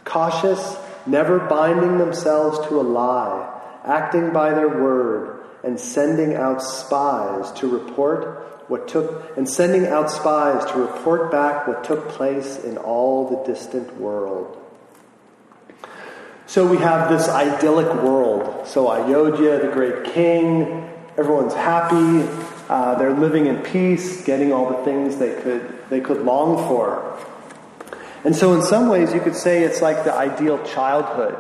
cautious, 0.05 0.77
never 1.07 1.39
binding 1.39 1.99
themselves 1.99 2.67
to 2.69 2.81
a 2.81 2.83
lie, 2.83 3.61
acting 3.85 4.33
by 4.33 4.51
their 4.51 4.69
word, 4.69 5.45
and 5.65 5.79
sending 5.79 6.35
out 6.35 6.61
spies 6.61 7.53
to 7.53 7.69
report 7.69 8.69
what 8.69 8.89
took 8.89 9.37
and 9.37 9.49
sending 9.49 9.87
out 9.87 10.11
spies 10.11 10.65
to 10.71 10.79
report 10.79 11.31
back 11.31 11.67
what 11.67 11.85
took 11.85 12.09
place 12.09 12.59
in 12.65 12.79
all 12.79 13.29
the 13.29 13.53
distant 13.53 13.95
world. 13.97 14.59
So 16.47 16.67
we 16.67 16.79
have 16.79 17.09
this 17.09 17.29
idyllic 17.29 18.03
world. 18.03 18.67
So 18.67 18.91
Ayodhya, 18.91 19.61
the 19.61 19.73
great 19.73 20.13
king, 20.13 20.89
everyone's 21.17 21.55
happy, 21.55 22.29
uh, 22.73 22.95
they're 22.95 23.13
living 23.13 23.49
in 23.49 23.59
peace, 23.59 24.25
getting 24.25 24.51
all 24.51 24.71
the 24.71 24.83
things 24.83 25.19
they 25.19 25.35
could 25.43 25.79
they 25.91 26.01
could 26.01 26.23
long 26.23 26.57
for. 26.69 27.19
And 28.25 28.35
so, 28.35 28.55
in 28.55 28.63
some 28.63 28.89
ways, 28.89 29.13
you 29.13 29.21
could 29.21 29.37
say 29.37 29.63
it's 29.63 29.83
like 29.83 30.05
the 30.05 30.15
ideal 30.15 30.57
childhood. 30.65 31.37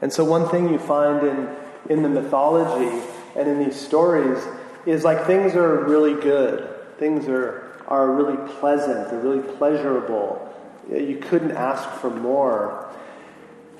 And 0.00 0.12
so, 0.12 0.24
one 0.24 0.48
thing 0.50 0.72
you 0.72 0.78
find 0.78 1.26
in, 1.26 1.48
in 1.90 2.04
the 2.04 2.08
mythology 2.08 3.04
and 3.34 3.48
in 3.48 3.58
these 3.58 3.74
stories 3.74 4.38
is 4.86 5.02
like 5.02 5.26
things 5.26 5.56
are 5.56 5.82
really 5.84 6.14
good. 6.14 6.68
Things 6.96 7.26
are, 7.26 7.82
are 7.88 8.12
really 8.12 8.36
pleasant. 8.60 9.10
They're 9.10 9.18
really 9.18 9.42
pleasurable. 9.56 10.48
You 10.88 11.18
couldn't 11.20 11.56
ask 11.56 11.88
for 12.00 12.10
more. 12.10 12.88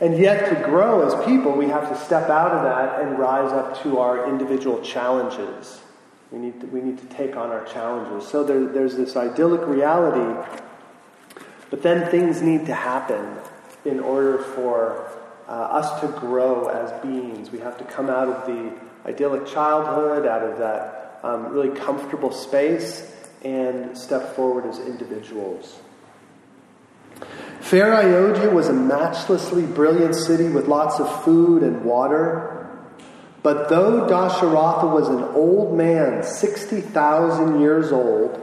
And 0.00 0.18
yet, 0.18 0.48
to 0.48 0.68
grow 0.68 1.06
as 1.06 1.24
people, 1.24 1.52
we 1.52 1.66
have 1.66 1.88
to 1.90 2.04
step 2.04 2.28
out 2.28 2.50
of 2.50 2.64
that 2.64 3.02
and 3.02 3.20
rise 3.20 3.52
up 3.52 3.80
to 3.84 4.00
our 4.00 4.28
individual 4.28 4.82
challenges. 4.82 5.80
We 6.32 6.38
need 6.38 6.60
to, 6.62 6.66
we 6.68 6.80
need 6.80 6.98
to 6.98 7.06
take 7.14 7.36
on 7.36 7.50
our 7.50 7.64
challenges. 7.66 8.28
So 8.28 8.42
there, 8.42 8.66
there's 8.66 8.96
this 8.96 9.16
idyllic 9.16 9.66
reality, 9.66 10.40
but 11.70 11.82
then 11.82 12.10
things 12.10 12.40
need 12.40 12.66
to 12.66 12.74
happen 12.74 13.36
in 13.84 14.00
order 14.00 14.38
for 14.38 15.10
uh, 15.46 15.50
us 15.50 16.00
to 16.00 16.08
grow 16.08 16.68
as 16.68 16.90
beings. 17.02 17.50
We 17.50 17.58
have 17.58 17.76
to 17.78 17.84
come 17.84 18.08
out 18.08 18.28
of 18.28 18.46
the 18.46 18.72
idyllic 19.06 19.46
childhood, 19.46 20.26
out 20.26 20.42
of 20.42 20.58
that 20.58 21.20
um, 21.22 21.52
really 21.52 21.76
comfortable 21.76 22.32
space, 22.32 23.12
and 23.44 23.96
step 23.96 24.34
forward 24.34 24.66
as 24.66 24.78
individuals. 24.78 25.78
Fair 27.60 27.94
Ayodhya 27.94 28.50
was 28.50 28.68
a 28.68 28.72
matchlessly 28.72 29.64
brilliant 29.64 30.14
city 30.14 30.48
with 30.48 30.68
lots 30.68 30.98
of 30.98 31.24
food 31.24 31.62
and 31.62 31.84
water. 31.84 32.61
But 33.42 33.68
though 33.68 34.06
Dasharatha 34.06 34.92
was 34.92 35.08
an 35.08 35.22
old 35.34 35.76
man, 35.76 36.22
60,000 36.22 37.60
years 37.60 37.90
old, 37.90 38.40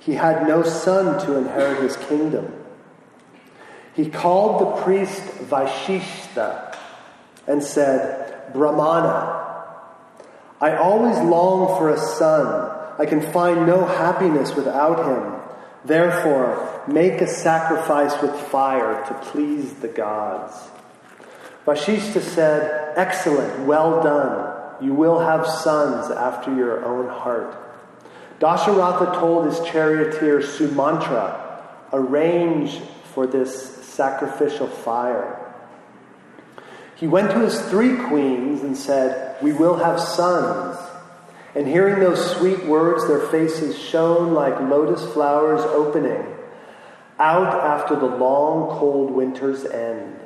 he 0.00 0.14
had 0.14 0.48
no 0.48 0.62
son 0.62 1.24
to 1.26 1.36
inherit 1.36 1.82
his 1.82 1.96
kingdom. 1.96 2.52
He 3.94 4.08
called 4.08 4.60
the 4.60 4.82
priest 4.82 5.22
Vashishta 5.22 6.76
and 7.46 7.62
said, 7.62 8.52
Brahmana, 8.52 9.40
I 10.60 10.76
always 10.76 11.18
long 11.18 11.78
for 11.78 11.90
a 11.90 11.98
son. 11.98 12.76
I 12.98 13.06
can 13.06 13.20
find 13.32 13.66
no 13.66 13.84
happiness 13.84 14.54
without 14.54 15.06
him. 15.06 15.40
Therefore, 15.84 16.82
make 16.86 17.20
a 17.20 17.26
sacrifice 17.26 18.20
with 18.20 18.34
fire 18.34 19.04
to 19.06 19.14
please 19.30 19.72
the 19.74 19.88
gods. 19.88 20.54
Vashishta 21.66 22.20
said, 22.20 22.94
Excellent, 22.96 23.66
well 23.66 24.02
done. 24.02 24.56
You 24.82 24.94
will 24.94 25.18
have 25.18 25.46
sons 25.46 26.10
after 26.10 26.54
your 26.54 26.84
own 26.84 27.08
heart. 27.08 27.56
Dasharatha 28.38 29.18
told 29.18 29.46
his 29.46 29.60
charioteer 29.68 30.40
Sumantra, 30.40 31.62
Arrange 31.92 32.80
for 33.12 33.26
this 33.26 33.84
sacrificial 33.84 34.66
fire. 34.66 35.36
He 36.96 37.06
went 37.06 37.30
to 37.32 37.40
his 37.40 37.60
three 37.68 37.96
queens 37.96 38.62
and 38.62 38.76
said, 38.76 39.42
We 39.42 39.52
will 39.52 39.76
have 39.76 40.00
sons. 40.00 40.78
And 41.54 41.66
hearing 41.66 41.98
those 41.98 42.36
sweet 42.36 42.64
words, 42.66 43.06
their 43.08 43.26
faces 43.28 43.78
shone 43.78 44.34
like 44.34 44.60
lotus 44.60 45.04
flowers 45.12 45.62
opening 45.62 46.24
out 47.18 47.60
after 47.62 47.94
the 47.96 48.06
long, 48.06 48.78
cold 48.78 49.10
winter's 49.10 49.64
end. 49.66 50.19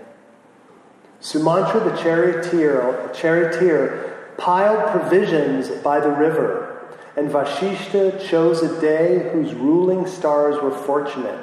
Sumantra 1.24 1.82
the 1.82 1.96
charioteer, 2.02 3.10
charioteer 3.14 4.34
piled 4.36 4.90
provisions 4.90 5.70
by 5.82 5.98
the 5.98 6.10
river, 6.10 6.86
and 7.16 7.30
Vashishta 7.30 8.28
chose 8.28 8.62
a 8.62 8.78
day 8.78 9.30
whose 9.32 9.54
ruling 9.54 10.06
stars 10.06 10.60
were 10.62 10.70
fortunate. 10.70 11.42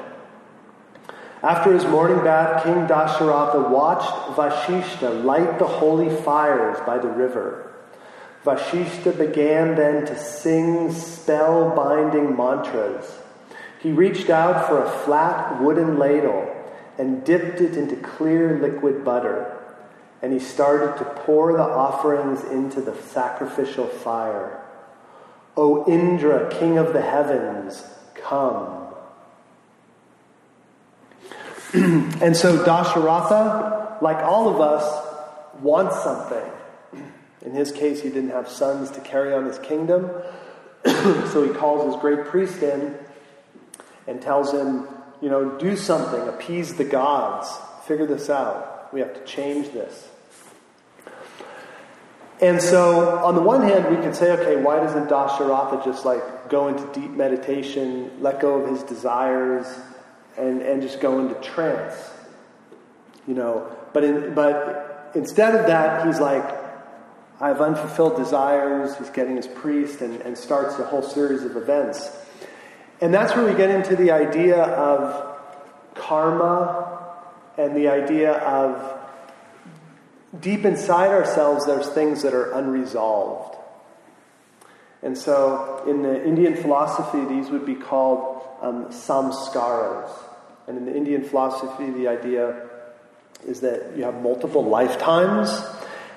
After 1.42 1.74
his 1.74 1.84
morning 1.86 2.24
bath, 2.24 2.64
King 2.64 2.86
Dasharatha 2.86 3.72
watched 3.72 4.38
Vashishta 4.38 5.24
light 5.24 5.58
the 5.58 5.66
holy 5.66 6.16
fires 6.16 6.78
by 6.86 7.00
the 7.00 7.10
river. 7.10 7.74
Vashishta 8.46 9.18
began 9.18 9.76
then 9.76 10.06
to 10.06 10.16
sing 10.16 10.92
spell 10.92 11.76
binding 11.76 12.38
mantras. 12.38 13.18
He 13.80 13.92
reached 13.92 14.30
out 14.30 14.68
for 14.68 14.84
a 14.84 14.92
flat 14.92 15.60
wooden 15.60 15.98
ladle 15.98 16.56
and 17.00 17.24
dipped 17.26 17.62
it 17.62 17.76
into 17.76 17.96
clear 17.96 18.60
liquid 18.60 19.04
butter. 19.04 19.58
And 20.22 20.34
he 20.34 20.40
started 20.40 20.98
to 21.00 21.06
pour 21.22 21.54
the 21.54 21.64
offerings 21.64 22.44
into 22.44 22.82
the 22.82 22.96
sacrificial 22.96 23.88
fire. 23.88 24.62
O 25.58 25.86
Indra, 25.88 26.50
king 26.50 26.78
of 26.78 26.94
the 26.94 27.02
heavens, 27.02 27.84
come. 28.16 28.88
and 31.74 32.36
so 32.36 32.64
Dasharatha, 32.64 34.02
like 34.02 34.18
all 34.18 34.50
of 34.50 34.62
us, 34.62 35.08
wants 35.62 36.02
something. 36.04 36.52
In 37.46 37.54
his 37.54 37.72
case, 37.72 38.02
he 38.02 38.10
didn't 38.10 38.30
have 38.30 38.48
sons 38.48 38.92
to 38.92 39.02
carry 39.02 39.34
on 39.34 39.46
his 39.46 39.58
kingdom. 39.60 40.10
so 40.86 41.44
he 41.48 41.54
calls 41.54 41.94
his 41.94 42.02
great 42.02 42.26
priest 42.26 42.62
in 42.62 42.96
and 44.08 44.22
tells 44.22 44.52
him, 44.52 44.88
you 45.22 45.30
know, 45.30 45.58
do 45.58 45.76
something, 45.76 46.28
appease 46.28 46.76
the 46.76 46.84
gods, 46.84 47.50
figure 47.86 48.08
this 48.08 48.30
out. 48.30 48.71
We 48.92 49.00
have 49.00 49.14
to 49.14 49.24
change 49.24 49.70
this. 49.72 50.10
And 52.42 52.60
so, 52.60 53.20
on 53.20 53.36
the 53.36 53.42
one 53.42 53.62
hand, 53.62 53.96
we 53.96 54.02
could 54.04 54.16
say, 54.16 54.32
okay, 54.32 54.62
why 54.62 54.78
doesn't 54.78 55.10
Dasharatha 55.10 55.86
just 55.86 56.06
like 56.06 56.50
go 56.50 56.68
into 56.68 56.86
deep 56.92 57.12
meditation, 57.12 58.12
let 58.20 58.40
go 58.40 58.62
of 58.62 58.70
his 58.70 58.82
desires, 58.82 59.68
and, 60.38 60.62
and 60.64 60.82
just 60.82 61.00
go 61.00 61.20
into 61.20 61.36
trance. 61.36 61.96
You 63.28 63.36
know, 63.36 63.72
but, 63.94 64.04
in, 64.04 64.34
but 64.34 65.12
instead 65.14 65.54
of 65.56 65.68
that, 65.68 66.08
he's 66.08 66.20
like, 66.20 66.44
I 67.40 67.48
have 67.48 67.62
unfulfilled 67.62 68.18
desires. 68.18 68.98
He's 68.98 69.12
getting 69.12 69.36
his 69.36 69.48
priest 69.48 70.02
and, 70.02 70.20
and 70.22 70.36
starts 70.36 70.80
a 70.80 70.86
whole 70.86 71.04
series 71.04 71.44
of 71.44 71.56
events. 71.56 72.10
And 73.02 73.14
that's 73.14 73.36
where 73.36 73.46
we 73.46 73.56
get 73.56 73.70
into 73.70 73.96
the 73.96 74.12
idea 74.12 74.64
of 74.64 75.38
karma 75.96 76.91
and 77.58 77.76
the 77.76 77.88
idea 77.90 78.34
of 78.34 79.00
deep 80.40 80.66
inside 80.66 81.10
ourselves, 81.10 81.66
there's 81.66 81.90
things 81.90 82.24
that 82.24 82.34
are 82.34 82.52
unresolved. 82.52 83.58
And 85.04 85.18
so 85.18 85.84
in 85.88 86.04
the 86.04 86.24
Indian 86.24 86.56
philosophy, 86.56 87.26
these 87.26 87.50
would 87.50 87.66
be 87.66 87.76
called 87.76 88.44
um, 88.62 88.86
samskaras. 88.86 90.12
And 90.68 90.78
in 90.78 90.86
the 90.86 90.96
Indian 90.96 91.24
philosophy, 91.24 91.90
the 91.90 92.08
idea 92.08 92.70
is 93.48 93.62
that 93.62 93.98
you 93.98 94.04
have 94.04 94.22
multiple 94.22 94.64
lifetimes. 94.64 95.50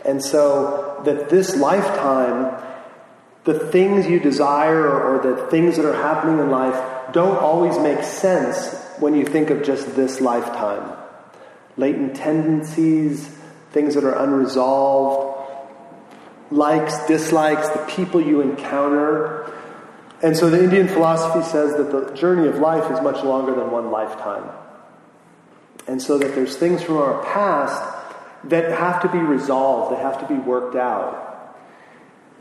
And 0.05 0.23
so 0.23 1.01
that 1.05 1.31
this 1.31 1.57
lifetime, 1.57 2.63
the 3.45 3.59
things 3.71 4.07
you 4.07 4.21
desire 4.21 4.87
or 4.87 5.19
the 5.23 5.47
things 5.47 5.77
that 5.77 5.87
are 5.87 5.95
happening 5.95 6.39
in 6.39 6.51
life 6.51 7.13
don't 7.13 7.39
always 7.39 7.79
make 7.79 8.03
sense 8.03 8.75
when 8.99 9.15
you 9.15 9.25
think 9.25 9.51
of 9.51 9.63
just 9.63 9.97
this 9.97 10.21
lifetime. 10.21 11.04
Latent 11.77 12.17
tendencies, 12.17 13.29
things 13.73 13.95
that 13.95 14.05
are 14.05 14.17
unresolved, 14.23 15.51
likes, 16.51 17.07
dislikes, 17.07 17.69
the 17.71 17.85
people 17.89 18.21
you 18.21 18.41
encounter, 18.41 19.53
and 20.25 20.35
so 20.35 20.49
the 20.49 20.65
Indian 20.65 20.89
philosophy 20.89 21.43
says 21.47 21.77
that 21.77 21.93
the 21.93 22.15
journey 22.15 22.49
of 22.49 22.59
life 22.59 22.91
is 22.91 22.99
much 23.03 23.23
longer 23.23 23.55
than 23.55 23.71
one 23.71 23.91
lifetime. 23.91 24.49
And 25.87 26.01
so 26.01 26.17
that 26.17 26.35
there's 26.35 26.57
things 26.57 26.83
from 26.83 26.97
our 26.97 27.23
past 27.25 27.83
that 28.45 28.71
have 28.71 29.03
to 29.03 29.09
be 29.09 29.19
resolved, 29.19 29.93
that 29.93 30.01
have 30.01 30.27
to 30.27 30.35
be 30.35 30.41
worked 30.41 30.77
out. 30.77 31.59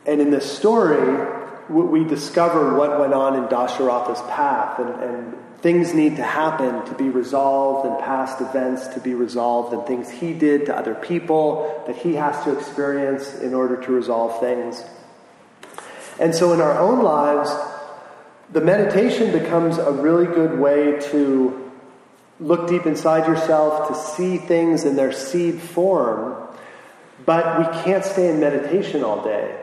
And 0.06 0.22
in 0.22 0.32
this 0.32 0.50
story, 0.50 1.28
we 1.68 2.06
discover 2.06 2.74
what 2.74 3.02
went 3.02 3.14
on 3.14 3.36
in 3.36 3.50
Dasharatha's 3.50 4.22
path, 4.32 4.80
and, 4.80 5.04
and 5.04 5.38
things 5.64 5.94
need 5.94 6.18
to 6.18 6.24
happen 6.24 6.86
to 6.86 6.94
be 6.96 7.10
resolved, 7.10 7.88
and 7.88 7.98
past 8.00 8.42
events 8.42 8.86
to 8.90 9.00
be 9.00 9.14
resolved, 9.14 9.74
and 9.74 9.88
things 9.88 10.12
he 10.12 10.34
did 10.34 10.66
to 10.66 10.78
other 10.78 10.94
people 10.94 11.82
that 11.88 11.96
he 11.96 12.16
has 12.16 12.44
to 12.44 12.52
experience 12.56 13.34
in 13.40 13.54
order 13.54 13.78
to 13.78 13.92
resolve 13.94 14.38
things. 14.42 14.84
And 16.20 16.36
so 16.36 16.52
in 16.52 16.60
our 16.60 16.78
own 16.78 17.02
lives, 17.02 17.50
the 18.52 18.60
meditation 18.60 19.32
becomes 19.32 19.78
a 19.78 19.90
really 19.90 20.26
good 20.26 20.60
way 20.60 21.00
to 21.12 21.72
look 22.42 22.68
deep 22.68 22.86
inside 22.86 23.26
yourself, 23.26 23.88
to 23.88 23.96
see 23.96 24.38
things 24.38 24.84
in 24.84 24.98
their 24.98 25.14
seed 25.14 25.62
form, 25.62 26.36
but 27.26 27.58
we 27.58 27.84
can't 27.84 28.04
stay 28.04 28.30
in 28.30 28.42
meditation 28.42 29.02
all 29.02 29.24
day. 29.24 29.60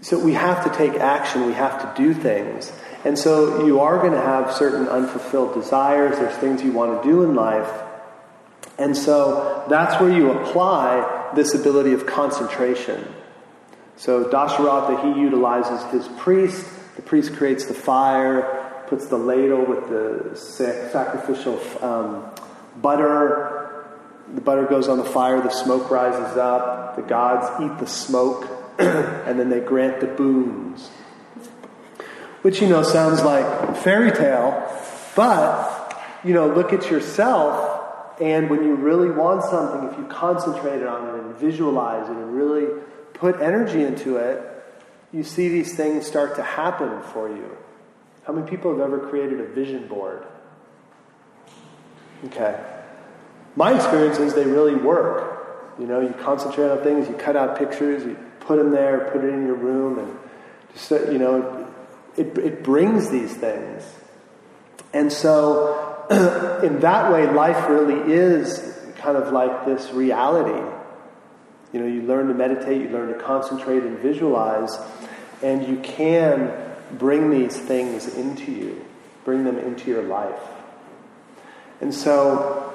So 0.00 0.18
we 0.18 0.32
have 0.32 0.64
to 0.64 0.70
take 0.74 0.98
action, 0.98 1.46
we 1.46 1.52
have 1.52 1.82
to 1.82 2.02
do 2.02 2.14
things. 2.14 2.72
And 3.04 3.18
so 3.18 3.64
you 3.64 3.80
are 3.80 3.98
going 3.98 4.12
to 4.12 4.20
have 4.20 4.52
certain 4.52 4.88
unfulfilled 4.88 5.54
desires, 5.54 6.18
there's 6.18 6.36
things 6.36 6.62
you 6.62 6.72
want 6.72 7.02
to 7.02 7.08
do 7.08 7.22
in 7.22 7.34
life. 7.34 7.70
And 8.78 8.96
so 8.96 9.64
that's 9.68 10.00
where 10.00 10.10
you 10.10 10.32
apply 10.32 11.32
this 11.34 11.54
ability 11.54 11.92
of 11.92 12.06
concentration. 12.06 13.06
So 13.96 14.24
Dasharatha, 14.24 15.14
he 15.14 15.20
utilizes 15.20 15.82
his 15.92 16.08
priest 16.18 16.66
the 17.00 17.06
priest 17.06 17.34
creates 17.34 17.64
the 17.64 17.72
fire, 17.72 18.84
puts 18.88 19.06
the 19.06 19.16
ladle 19.16 19.64
with 19.64 19.88
the 19.88 20.36
sacrificial 20.36 21.58
um, 21.82 22.30
butter. 22.76 23.86
The 24.34 24.42
butter 24.42 24.66
goes 24.66 24.86
on 24.86 24.98
the 24.98 25.04
fire, 25.04 25.40
the 25.40 25.48
smoke 25.48 25.90
rises 25.90 26.36
up, 26.36 26.96
the 26.96 27.02
gods 27.02 27.62
eat 27.62 27.78
the 27.78 27.86
smoke. 27.86 28.46
and 28.78 29.40
then 29.40 29.48
they 29.48 29.60
grant 29.60 30.00
the 30.00 30.08
boons. 30.08 30.90
Which, 32.42 32.62
you 32.62 32.68
know, 32.68 32.82
sounds 32.82 33.22
like 33.22 33.76
fairy 33.78 34.12
tale, 34.12 34.66
but, 35.14 35.94
you 36.24 36.32
know, 36.32 36.48
look 36.48 36.72
at 36.72 36.90
yourself, 36.90 38.18
and 38.20 38.48
when 38.48 38.64
you 38.64 38.74
really 38.74 39.10
want 39.10 39.42
something, 39.44 39.90
if 39.90 39.98
you 39.98 40.04
concentrate 40.06 40.82
on 40.82 41.08
it 41.08 41.22
and 41.22 41.36
visualize 41.36 42.08
it 42.08 42.16
and 42.16 42.34
really 42.34 42.66
put 43.14 43.40
energy 43.40 43.82
into 43.82 44.16
it, 44.16 44.46
you 45.12 45.22
see 45.22 45.48
these 45.48 45.74
things 45.74 46.06
start 46.06 46.36
to 46.36 46.42
happen 46.42 47.02
for 47.12 47.28
you. 47.28 47.56
How 48.24 48.32
many 48.32 48.48
people 48.48 48.70
have 48.70 48.80
ever 48.80 49.08
created 49.08 49.40
a 49.40 49.46
vision 49.46 49.86
board? 49.88 50.24
Okay. 52.26 52.58
My 53.56 53.74
experience 53.74 54.18
is 54.18 54.34
they 54.34 54.44
really 54.44 54.76
work. 54.76 55.76
You 55.78 55.86
know, 55.86 56.00
you 56.00 56.14
concentrate 56.20 56.70
on 56.70 56.82
things, 56.82 57.08
you 57.08 57.14
cut 57.14 57.36
out 57.36 57.58
pictures, 57.58 58.04
you 58.04 58.16
put 58.40 58.56
them 58.56 58.70
there, 58.70 59.10
put 59.12 59.24
it 59.24 59.28
in 59.32 59.46
your 59.46 59.56
room, 59.56 59.98
and 59.98 60.18
just, 60.72 60.90
you 60.90 61.18
know, 61.18 61.66
it, 62.16 62.36
it 62.38 62.62
brings 62.62 63.10
these 63.10 63.34
things. 63.34 63.84
And 64.92 65.12
so, 65.12 66.06
in 66.62 66.80
that 66.80 67.12
way, 67.12 67.30
life 67.30 67.68
really 67.68 68.12
is 68.12 68.76
kind 68.96 69.16
of 69.16 69.32
like 69.32 69.64
this 69.64 69.92
reality. 69.92 70.60
You 71.72 71.80
know, 71.80 71.86
you 71.86 72.02
learn 72.02 72.28
to 72.28 72.34
meditate, 72.34 72.82
you 72.82 72.88
learn 72.88 73.12
to 73.12 73.18
concentrate 73.22 73.82
and 73.82 73.98
visualize, 73.98 74.76
and 75.42 75.66
you 75.66 75.78
can 75.80 76.52
bring 76.92 77.30
these 77.30 77.56
things 77.56 78.14
into 78.16 78.50
you, 78.50 78.84
bring 79.24 79.44
them 79.44 79.58
into 79.58 79.90
your 79.90 80.02
life. 80.02 80.40
And 81.80 81.94
so, 81.94 82.69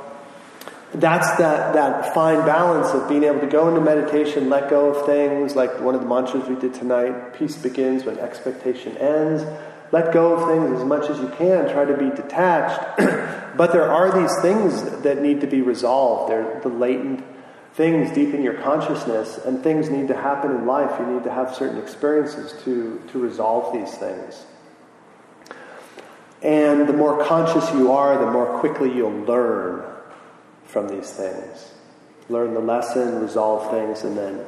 that's 1.00 1.38
that, 1.38 1.74
that 1.74 2.14
fine 2.14 2.46
balance 2.46 2.90
of 2.90 3.10
being 3.10 3.24
able 3.24 3.40
to 3.40 3.48
go 3.48 3.68
into 3.68 3.82
meditation, 3.82 4.50
let 4.50 4.70
go 4.70 4.94
of 4.94 5.06
things, 5.06 5.56
like 5.56 5.80
one 5.82 5.96
of 5.96 6.02
the 6.02 6.08
mantras 6.08 6.48
we 6.48 6.56
did 6.56 6.74
tonight 6.74 7.34
peace 7.34 7.56
begins 7.56 8.04
when 8.04 8.20
expectation 8.20 8.98
ends. 8.98 9.44
Let 9.92 10.14
go 10.14 10.34
of 10.34 10.50
things 10.50 10.80
as 10.80 10.86
much 10.86 11.10
as 11.10 11.20
you 11.20 11.28
can, 11.38 11.70
try 11.72 11.86
to 11.86 11.96
be 11.96 12.10
detached. 12.10 12.98
but 13.58 13.72
there 13.72 13.90
are 13.90 14.20
these 14.20 14.36
things 14.42 15.02
that 15.04 15.22
need 15.22 15.42
to 15.42 15.48
be 15.48 15.62
resolved. 15.62 16.32
They're 16.32 16.60
the 16.62 16.70
latent 16.70 17.24
things 17.74 18.12
deep 18.12 18.34
in 18.34 18.42
your 18.42 18.56
consciousness, 18.56 19.38
and 19.38 19.62
things 19.64 19.90
need 19.90 20.08
to 20.08 20.16
happen 20.16 20.52
in 20.52 20.66
life. 20.66 21.00
You 21.00 21.06
need 21.06 21.24
to 21.26 21.32
have 21.32 21.56
certain 21.56 21.78
experiences 21.78 22.54
to, 22.64 23.02
to 23.12 23.20
resolve 23.20 23.74
these 23.74 23.94
things. 23.96 24.46
And 26.42 26.88
the 26.88 26.94
more 26.94 27.24
conscious 27.26 27.70
you 27.74 27.92
are, 27.92 28.18
the 28.18 28.32
more 28.32 28.60
quickly 28.60 28.94
you'll 28.94 29.22
learn 29.22 29.95
from 30.66 30.88
these 30.88 31.12
things. 31.12 31.72
Learn 32.30 32.54
the 32.54 32.60
lesson, 32.60 33.22
resolve 33.22 33.72
things, 33.72 34.04
and 34.04 34.18
then 34.18 34.46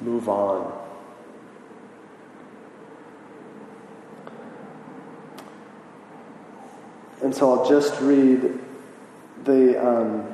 move 0.00 0.28
on. 0.28 0.72
And 7.22 7.34
so 7.34 7.52
I'll 7.52 7.68
just 7.68 8.00
read 8.00 8.58
the, 9.44 9.86
um, 9.86 10.26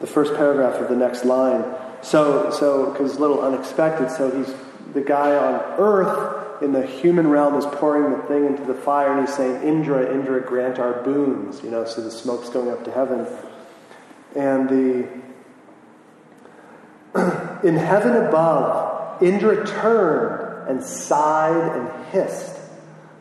the 0.00 0.06
first 0.06 0.34
paragraph 0.34 0.80
of 0.80 0.88
the 0.88 0.96
next 0.96 1.24
line. 1.24 1.64
So, 2.02 2.50
so 2.50 2.90
because 2.90 3.10
it's 3.10 3.18
a 3.18 3.20
little 3.20 3.40
unexpected. 3.40 4.10
So 4.10 4.30
he's 4.30 4.54
the 4.92 5.00
guy 5.00 5.34
on 5.34 5.54
earth 5.78 6.62
in 6.62 6.72
the 6.72 6.86
human 6.86 7.28
realm 7.28 7.56
is 7.56 7.66
pouring 7.66 8.16
the 8.16 8.22
thing 8.26 8.46
into 8.46 8.64
the 8.64 8.74
fire, 8.74 9.12
and 9.12 9.26
he's 9.26 9.36
saying, 9.36 9.62
"Indra, 9.62 10.12
Indra, 10.12 10.40
grant 10.40 10.78
our 10.78 11.02
boons." 11.02 11.62
You 11.62 11.70
know, 11.70 11.84
so 11.84 12.02
the 12.02 12.10
smoke's 12.10 12.48
going 12.48 12.70
up 12.70 12.84
to 12.84 12.90
heaven. 12.92 13.26
And 14.34 14.68
the 14.68 15.08
in 17.66 17.76
heaven 17.76 18.16
above, 18.26 19.22
Indra 19.22 19.66
turned 19.66 20.68
and 20.68 20.82
sighed 20.82 21.76
and 21.76 22.06
hissed 22.06 22.58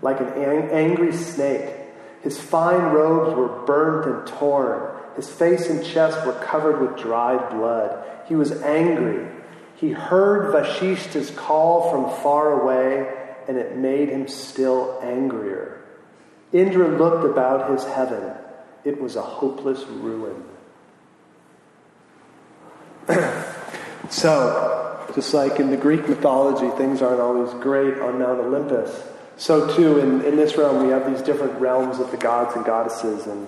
like 0.01 0.19
an 0.19 0.29
ang- 0.29 0.69
angry 0.71 1.13
snake. 1.13 1.75
His 2.21 2.39
fine 2.39 2.93
robes 2.93 3.35
were 3.35 3.65
burnt 3.65 4.05
and 4.05 4.27
torn. 4.27 4.95
His 5.15 5.29
face 5.29 5.69
and 5.69 5.83
chest 5.85 6.25
were 6.25 6.33
covered 6.33 6.79
with 6.81 7.01
dried 7.01 7.49
blood. 7.49 8.03
He 8.27 8.35
was 8.35 8.51
angry. 8.61 9.27
He 9.75 9.91
heard 9.91 10.53
Vashishta's 10.53 11.31
call 11.31 11.91
from 11.91 12.21
far 12.21 12.61
away, 12.61 13.11
and 13.47 13.57
it 13.57 13.75
made 13.75 14.09
him 14.09 14.27
still 14.27 14.99
angrier. 15.01 15.81
Indra 16.53 16.87
looked 16.87 17.25
about 17.25 17.71
his 17.71 17.83
heaven. 17.83 18.33
It 18.83 19.01
was 19.01 19.15
a 19.15 19.21
hopeless 19.21 19.83
ruin. 19.85 20.43
so, 24.09 25.07
just 25.15 25.33
like 25.33 25.59
in 25.59 25.71
the 25.71 25.77
Greek 25.77 26.07
mythology, 26.07 26.69
things 26.77 27.01
aren't 27.01 27.21
always 27.21 27.51
great 27.61 27.99
on 27.99 28.19
Mount 28.19 28.39
Olympus. 28.39 29.03
So, 29.37 29.75
too, 29.75 29.99
in, 29.99 30.23
in 30.23 30.35
this 30.35 30.57
realm, 30.57 30.85
we 30.85 30.91
have 30.91 31.11
these 31.11 31.21
different 31.21 31.59
realms 31.59 31.99
of 31.99 32.11
the 32.11 32.17
gods 32.17 32.55
and 32.55 32.63
goddesses, 32.63 33.25
and 33.25 33.47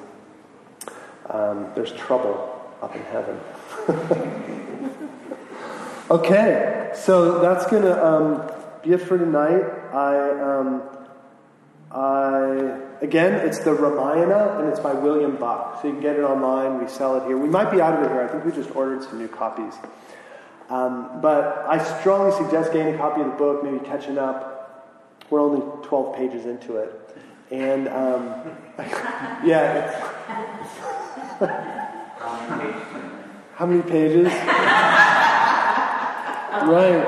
um, 1.30 1.72
there's 1.76 1.92
trouble 1.94 2.50
up 2.82 2.96
in 2.96 3.04
heaven. 3.04 3.39
okay, 6.10 6.92
so 6.96 7.39
that's 7.39 7.68
going 7.68 7.84
to 7.84 8.06
um, 8.06 8.52
be 8.84 8.94
it 8.94 9.02
for 9.02 9.18
tonight. 9.18 9.63
I, 9.94 10.30
um, 10.42 10.84
I, 11.92 12.80
again, 13.04 13.34
it's 13.46 13.60
the 13.60 13.74
Ramayana, 13.74 14.60
and 14.60 14.70
it's 14.70 14.80
by 14.80 14.94
William 14.94 15.36
Buck. 15.36 15.82
So 15.82 15.88
you 15.88 15.94
can 15.94 16.02
get 16.02 16.16
it 16.16 16.24
online. 16.24 16.82
We 16.82 16.88
sell 16.88 17.18
it 17.18 17.28
here. 17.28 17.38
We 17.38 17.50
might 17.50 17.70
be 17.70 17.82
out 17.82 17.94
of 17.94 18.04
it 18.04 18.10
here. 18.10 18.22
I 18.22 18.28
think 18.28 18.46
we 18.46 18.52
just 18.52 18.76
ordered 18.76 19.04
some 19.04 19.20
new 19.20 19.28
copies. 19.28 19.74
Um, 20.70 21.20
but 21.22 21.66
I 21.68 21.84
strongly 22.00 22.32
suggest 22.32 22.72
getting 22.72 22.96
a 22.96 22.98
copy 22.98 23.22
of 23.22 23.28
the 23.28 23.34
book, 23.34 23.63
maybe 23.63 23.80
catching 23.80 24.18
up. 24.18 24.50
We're 25.30 25.42
only 25.42 25.62
12 25.84 26.16
pages 26.16 26.46
into 26.46 26.78
it. 26.78 27.00
And 27.52 27.89
um, 27.89 28.56
yeah, 29.44 29.92
how 33.56 33.66
many 33.66 33.82
pages? 33.84 34.28
right, 36.63 37.04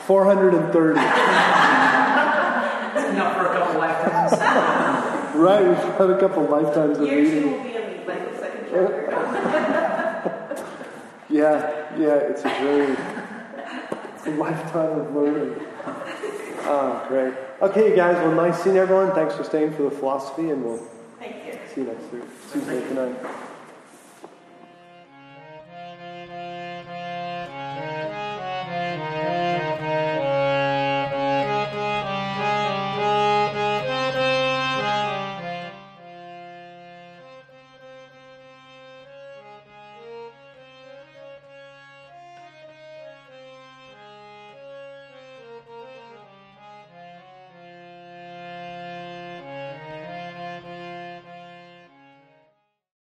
430. 0.00 1.75
Enough 3.10 3.36
for 3.36 3.46
a 3.46 3.52
couple 3.52 3.78
lifetimes. 3.80 4.32
right, 5.36 5.66
we've 5.66 5.76
had 5.98 6.10
a 6.10 6.18
couple 6.20 6.44
lifetimes 6.44 6.98
of 6.98 7.08
reading. 7.08 7.52
will 7.52 7.62
be 7.62 7.74
in 7.76 8.06
like 8.06 8.32
the 8.32 8.38
second 8.38 8.66
chapter. 8.70 9.12
Yeah, 11.28 11.98
yeah, 11.98 12.14
it's 12.14 12.40
a 12.40 12.48
very 12.48 12.92
it's 14.14 14.26
a 14.26 14.30
lifetime 14.30 15.00
of 15.00 15.14
learning. 15.14 15.60
Oh, 16.68 17.04
great. 17.08 17.34
Okay, 17.62 17.90
you 17.90 17.96
guys, 17.96 18.16
well, 18.16 18.32
nice 18.34 18.62
seeing 18.62 18.76
everyone. 18.76 19.12
Thanks 19.12 19.34
for 19.34 19.44
staying 19.44 19.72
for 19.74 19.82
the 19.82 19.90
philosophy, 19.90 20.50
and 20.50 20.64
we'll 20.64 20.78
Thank 21.18 21.46
you. 21.46 21.52
see 21.74 21.82
you 21.82 21.86
next 21.88 22.12
week. 22.12 22.22
Tuesday 22.52 22.80
tonight. 22.88 23.16